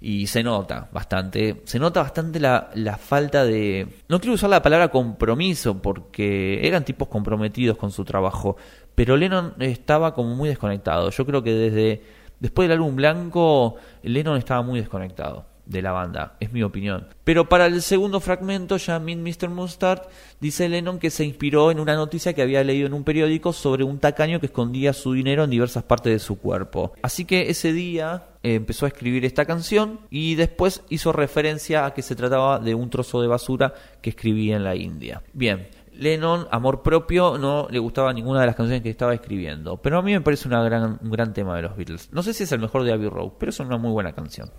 Y 0.04 0.26
se 0.26 0.42
nota 0.42 0.90
bastante, 0.92 1.62
se 1.66 1.78
nota 1.78 2.02
bastante 2.02 2.40
la, 2.40 2.72
la 2.74 2.98
falta 2.98 3.46
de... 3.46 3.88
No 4.08 4.20
quiero 4.20 4.34
usar 4.34 4.50
la 4.50 4.62
palabra 4.62 4.90
compromiso 4.90 5.80
porque 5.80 6.66
eran 6.68 6.84
tipos 6.84 7.08
comprometidos 7.08 7.78
con 7.78 7.92
su 7.92 8.04
trabajo, 8.04 8.58
pero 8.96 9.16
Lennon 9.16 9.54
estaba 9.60 10.16
como 10.16 10.36
muy 10.36 10.50
desconectado. 10.50 11.12
Yo 11.12 11.24
creo 11.24 11.44
que 11.44 11.54
desde 11.54 12.02
después 12.42 12.68
del 12.68 12.78
álbum 12.78 12.98
blanco, 12.98 13.76
Lennon 14.04 14.38
estaba 14.38 14.62
muy 14.62 14.82
desconectado 14.82 15.46
de 15.66 15.82
la 15.82 15.92
banda, 15.92 16.36
es 16.40 16.52
mi 16.52 16.64
opinión. 16.64 17.08
Pero 17.24 17.48
para 17.48 17.68
el 17.68 17.82
segundo 17.82 18.20
fragmento, 18.20 18.78
ya 18.78 19.00
Mr. 19.00 19.50
Mustard, 19.50 20.02
dice 20.40 20.68
Lennon 20.68 21.00
que 21.00 21.10
se 21.10 21.24
inspiró 21.24 21.72
en 21.72 21.80
una 21.80 21.96
noticia 21.96 22.34
que 22.34 22.42
había 22.42 22.64
leído 22.64 22.88
en 22.88 22.94
un 22.94 23.04
periódico 23.04 23.54
sobre 23.54 23.84
un 23.84 24.00
tacaño 24.00 24.40
que 24.40 24.48
escondía 24.48 24.92
su 24.92 25.14
dinero 25.14 25.44
en 25.46 25.50
diversas 25.50 25.84
partes 25.84 26.12
de 26.12 26.20
su 26.20 26.40
cuerpo. 26.40 26.94
Así 27.02 27.26
que 27.26 27.50
ese 27.50 27.72
día 27.72 28.26
eh, 28.44 28.56
empezó 28.56 28.86
a 28.86 28.90
escribir 28.90 29.24
esta 29.24 29.46
canción 29.46 30.02
y 30.10 30.36
después 30.36 30.84
hizo 30.90 31.14
referencia 31.14 31.86
a 31.86 31.94
que 31.94 32.02
se 32.02 32.16
trataba 32.16 32.60
de 32.60 32.76
un 32.76 32.90
trozo 32.90 33.22
de 33.22 33.28
basura 33.28 33.74
que 34.02 34.10
escribía 34.10 34.58
en 34.58 34.64
la 34.64 34.76
India. 34.76 35.22
Bien. 35.34 35.68
Lennon, 35.94 36.48
amor 36.52 36.82
propio, 36.82 37.38
no 37.38 37.68
le 37.70 37.80
gustaba 37.80 38.14
ninguna 38.14 38.42
de 38.42 38.48
las 38.48 38.56
canciones 38.56 38.82
que 38.82 38.90
estaba 38.90 39.14
escribiendo. 39.14 39.78
Pero 39.78 40.00
a 40.00 40.02
mí 40.02 40.14
me 40.14 40.22
parece 40.22 40.50
gran, 40.50 41.00
un 41.02 41.12
gran 41.12 41.34
tema 41.34 41.56
de 41.56 41.64
los 41.64 41.76
Beatles. 41.76 42.10
No 42.12 42.24
sé 42.24 42.34
si 42.34 42.44
es 42.44 42.52
el 42.52 42.60
mejor 42.60 42.84
de 42.84 42.94
Abbey 42.94 43.10
Road, 43.10 43.34
pero 43.40 43.50
es 43.50 43.60
una 43.60 43.78
muy 43.78 43.92
buena 43.92 44.14
canción. 44.14 44.50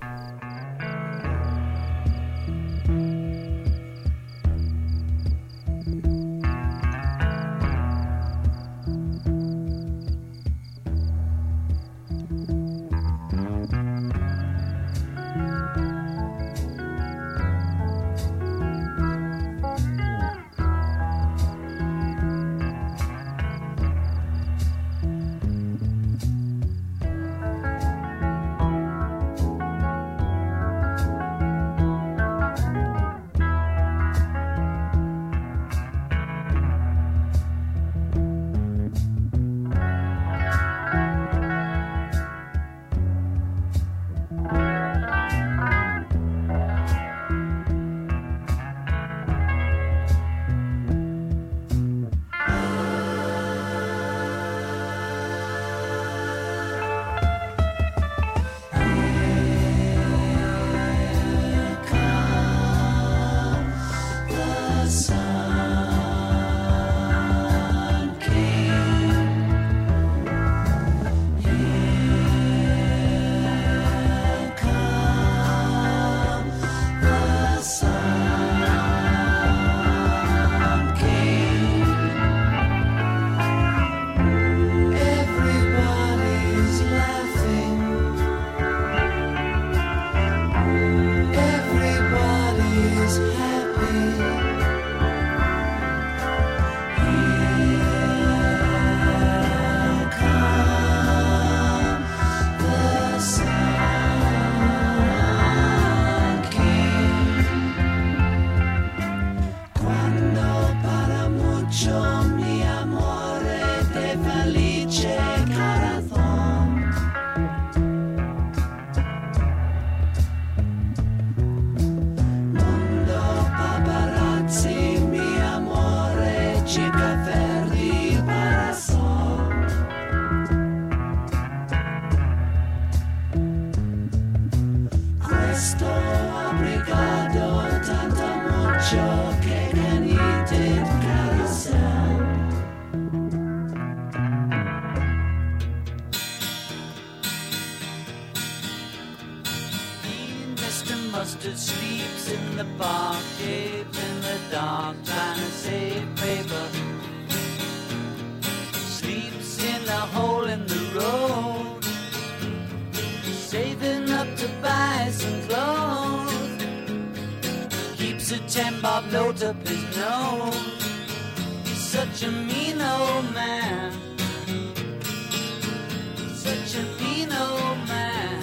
Mean 176.74 177.28
man. 177.28 178.40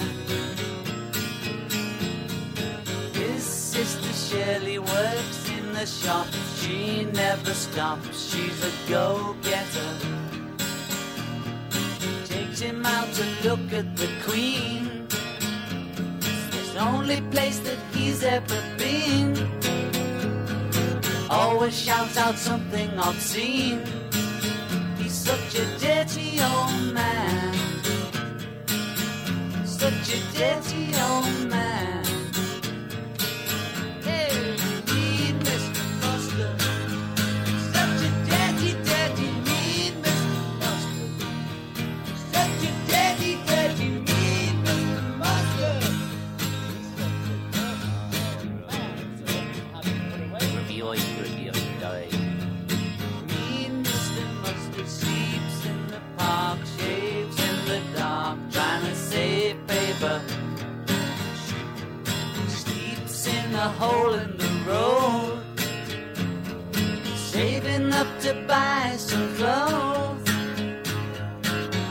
His 3.12 3.42
sister 3.42 4.12
Shirley 4.12 4.78
works 4.78 5.50
in 5.50 5.72
the 5.72 5.84
shop. 5.84 6.28
She 6.54 7.06
never 7.06 7.52
stops. 7.52 8.30
She's 8.30 8.62
a 8.62 8.70
go-getter. 8.88 9.92
Takes 12.26 12.60
him 12.60 12.86
out 12.86 13.12
to 13.14 13.24
look 13.48 13.72
at 13.72 13.96
the 13.96 14.08
Queen. 14.22 15.08
It's 15.10 16.72
the 16.72 16.86
only 16.86 17.20
place 17.32 17.58
that 17.60 17.78
he's 17.92 18.22
ever 18.22 18.62
been. 18.78 19.34
Always 21.28 21.76
shouts 21.76 22.16
out 22.16 22.36
something 22.36 22.96
obscene. 22.96 23.82
He's 24.98 25.14
such 25.14 25.56
a 25.56 25.66
dirty 25.78 26.38
old 26.40 26.94
man. 26.94 27.49
Such 30.10 30.18
a 30.18 30.38
dirty 30.38 30.92
old 31.00 31.50
man. 31.50 31.99
Hole 63.80 64.12
in 64.12 64.36
the 64.36 64.52
road, 64.68 65.40
saving 67.16 67.92
up 67.94 68.06
to 68.20 68.34
buy 68.46 68.94
some 68.98 69.26
clothes. 69.36 70.28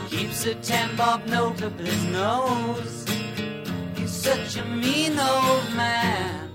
Keeps 0.08 0.46
a 0.46 0.54
ten 0.62 0.96
bob 0.96 1.26
note 1.26 1.62
up 1.62 1.78
his 1.80 2.04
nose. 2.12 3.04
He's 3.96 4.12
such 4.12 4.56
a 4.56 4.64
mean 4.64 5.18
old 5.18 5.74
man. 5.74 6.50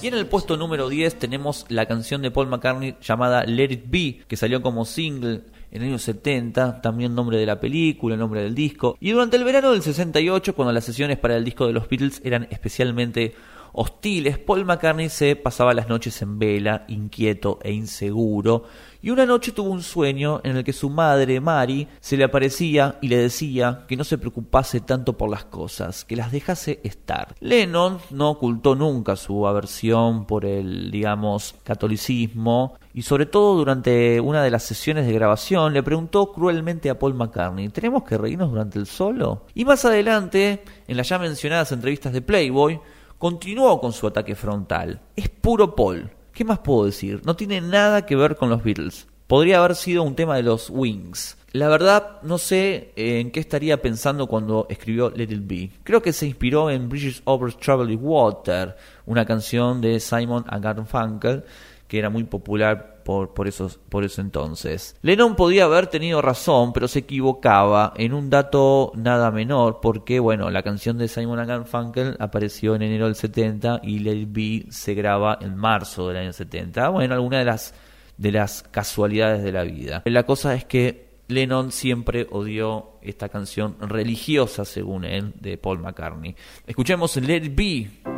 Y 0.00 0.06
en 0.06 0.14
el 0.14 0.26
puesto 0.26 0.56
número 0.56 0.88
10 0.88 1.18
tenemos 1.18 1.66
la 1.70 1.86
canción 1.86 2.22
de 2.22 2.30
Paul 2.30 2.46
McCartney 2.46 2.94
llamada 3.00 3.44
Let 3.44 3.72
It 3.72 3.84
Be, 3.88 4.20
que 4.28 4.36
salió 4.36 4.62
como 4.62 4.84
single 4.84 5.42
en 5.70 5.82
el 5.82 5.88
año 5.88 5.98
70, 5.98 6.80
también 6.80 7.14
nombre 7.14 7.38
de 7.38 7.46
la 7.46 7.60
película, 7.60 8.16
nombre 8.16 8.42
del 8.42 8.54
disco. 8.54 8.96
Y 9.00 9.10
durante 9.10 9.36
el 9.36 9.44
verano 9.44 9.72
del 9.72 9.82
68, 9.82 10.54
cuando 10.54 10.72
las 10.72 10.84
sesiones 10.84 11.18
para 11.18 11.36
el 11.36 11.44
disco 11.44 11.66
de 11.66 11.72
los 11.72 11.88
Beatles 11.88 12.20
eran 12.24 12.46
especialmente 12.50 13.34
hostiles, 13.72 14.38
Paul 14.38 14.64
McCartney 14.64 15.08
se 15.08 15.36
pasaba 15.36 15.74
las 15.74 15.88
noches 15.88 16.20
en 16.22 16.38
vela, 16.38 16.84
inquieto 16.88 17.58
e 17.62 17.72
inseguro, 17.72 18.64
y 19.00 19.10
una 19.10 19.26
noche 19.26 19.52
tuvo 19.52 19.70
un 19.70 19.82
sueño 19.82 20.40
en 20.42 20.56
el 20.56 20.64
que 20.64 20.72
su 20.72 20.90
madre, 20.90 21.40
Mary, 21.40 21.86
se 22.00 22.16
le 22.16 22.24
aparecía 22.24 22.98
y 23.00 23.08
le 23.08 23.18
decía 23.18 23.84
que 23.86 23.96
no 23.96 24.02
se 24.02 24.18
preocupase 24.18 24.80
tanto 24.80 25.16
por 25.16 25.30
las 25.30 25.44
cosas, 25.44 26.04
que 26.04 26.16
las 26.16 26.32
dejase 26.32 26.80
estar. 26.82 27.34
Lennon 27.40 27.98
no 28.10 28.30
ocultó 28.30 28.74
nunca 28.74 29.14
su 29.14 29.46
aversión 29.46 30.26
por 30.26 30.44
el, 30.44 30.90
digamos, 30.90 31.54
catolicismo, 31.62 32.76
y 32.92 33.02
sobre 33.02 33.26
todo 33.26 33.54
durante 33.54 34.20
una 34.20 34.42
de 34.42 34.50
las 34.50 34.64
sesiones 34.64 35.06
de 35.06 35.12
grabación 35.12 35.72
le 35.72 35.84
preguntó 35.84 36.32
cruelmente 36.32 36.90
a 36.90 36.98
Paul 36.98 37.14
McCartney, 37.14 37.68
¿tenemos 37.68 38.02
que 38.02 38.18
reírnos 38.18 38.50
durante 38.50 38.80
el 38.80 38.86
solo? 38.86 39.46
Y 39.54 39.64
más 39.64 39.84
adelante, 39.84 40.64
en 40.88 40.96
las 40.96 41.08
ya 41.08 41.20
mencionadas 41.20 41.70
entrevistas 41.70 42.12
de 42.12 42.22
Playboy, 42.22 42.80
continuó 43.18 43.80
con 43.80 43.92
su 43.92 44.06
ataque 44.06 44.34
frontal. 44.34 45.00
Es 45.16 45.28
puro 45.28 45.74
Paul. 45.74 46.10
¿Qué 46.32 46.44
más 46.44 46.60
puedo 46.60 46.84
decir? 46.84 47.20
No 47.24 47.36
tiene 47.36 47.60
nada 47.60 48.06
que 48.06 48.16
ver 48.16 48.36
con 48.36 48.48
los 48.48 48.62
Beatles. 48.62 49.08
Podría 49.26 49.58
haber 49.58 49.74
sido 49.74 50.04
un 50.04 50.14
tema 50.14 50.36
de 50.36 50.44
los 50.44 50.70
Wings. 50.70 51.36
La 51.52 51.68
verdad, 51.68 52.20
no 52.22 52.38
sé 52.38 52.92
eh, 52.94 53.20
en 53.20 53.30
qué 53.30 53.40
estaría 53.40 53.82
pensando 53.82 54.26
cuando 54.26 54.66
escribió 54.68 55.10
Let 55.10 55.24
It 55.24 55.46
Be. 55.46 55.70
Creo 55.82 56.00
que 56.00 56.12
se 56.12 56.26
inspiró 56.26 56.70
en 56.70 56.88
Bridges 56.88 57.22
Over 57.24 57.54
Troubled 57.54 57.98
Water, 58.00 58.76
una 59.06 59.24
canción 59.24 59.80
de 59.80 59.98
Simon 59.98 60.44
and 60.46 60.62
Garfunkel 60.62 61.44
que 61.88 61.98
era 61.98 62.10
muy 62.10 62.24
popular 62.24 63.02
por, 63.04 63.32
por, 63.32 63.48
esos, 63.48 63.78
por 63.88 64.04
eso 64.04 64.20
entonces. 64.20 64.94
Lennon 65.00 65.34
podía 65.34 65.64
haber 65.64 65.86
tenido 65.86 66.20
razón, 66.20 66.74
pero 66.74 66.86
se 66.86 67.00
equivocaba 67.00 67.94
en 67.96 68.12
un 68.12 68.28
dato 68.28 68.92
nada 68.94 69.30
menor, 69.30 69.80
porque 69.80 70.20
bueno, 70.20 70.50
la 70.50 70.62
canción 70.62 70.98
de 70.98 71.08
Simon 71.08 71.44
Garfunkel 71.46 72.16
apareció 72.20 72.74
en 72.74 72.82
enero 72.82 73.06
del 73.06 73.14
70 73.14 73.80
y 73.82 74.00
Let 74.00 74.16
It 74.16 74.28
Be 74.30 74.66
se 74.70 74.92
graba 74.92 75.38
en 75.40 75.56
marzo 75.56 76.08
del 76.08 76.18
año 76.18 76.32
70. 76.34 76.90
Bueno, 76.90 77.14
alguna 77.14 77.38
de 77.38 77.46
las, 77.46 77.74
de 78.18 78.30
las 78.30 78.62
casualidades 78.64 79.42
de 79.42 79.52
la 79.52 79.62
vida. 79.62 80.02
La 80.04 80.24
cosa 80.24 80.54
es 80.54 80.66
que 80.66 81.08
Lennon 81.28 81.72
siempre 81.72 82.26
odió 82.30 82.98
esta 83.00 83.30
canción 83.30 83.76
religiosa, 83.80 84.66
según 84.66 85.04
él, 85.04 85.32
de 85.40 85.56
Paul 85.56 85.78
McCartney. 85.78 86.36
Escuchemos 86.66 87.16
Let 87.16 87.44
It 87.44 87.54
Be. 87.56 88.17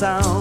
Sound 0.00 0.39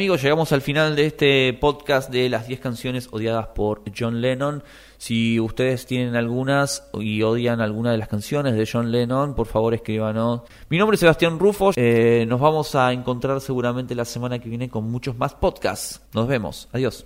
amigos, 0.00 0.22
llegamos 0.22 0.50
al 0.52 0.62
final 0.62 0.96
de 0.96 1.04
este 1.04 1.52
podcast 1.52 2.10
de 2.10 2.30
las 2.30 2.48
10 2.48 2.60
canciones 2.60 3.08
odiadas 3.12 3.48
por 3.48 3.82
John 3.94 4.22
Lennon. 4.22 4.62
Si 4.96 5.38
ustedes 5.38 5.84
tienen 5.84 6.16
algunas 6.16 6.88
y 6.94 7.20
odian 7.20 7.60
alguna 7.60 7.92
de 7.92 7.98
las 7.98 8.08
canciones 8.08 8.54
de 8.54 8.66
John 8.66 8.90
Lennon, 8.90 9.34
por 9.34 9.46
favor 9.46 9.74
escríbanos. 9.74 10.40
Mi 10.70 10.78
nombre 10.78 10.94
es 10.94 11.00
Sebastián 11.00 11.38
Rufo, 11.38 11.72
eh, 11.76 12.24
nos 12.26 12.40
vamos 12.40 12.74
a 12.76 12.94
encontrar 12.94 13.42
seguramente 13.42 13.94
la 13.94 14.06
semana 14.06 14.38
que 14.38 14.48
viene 14.48 14.70
con 14.70 14.90
muchos 14.90 15.18
más 15.18 15.34
podcasts. 15.34 16.00
Nos 16.14 16.26
vemos, 16.26 16.70
adiós. 16.72 17.04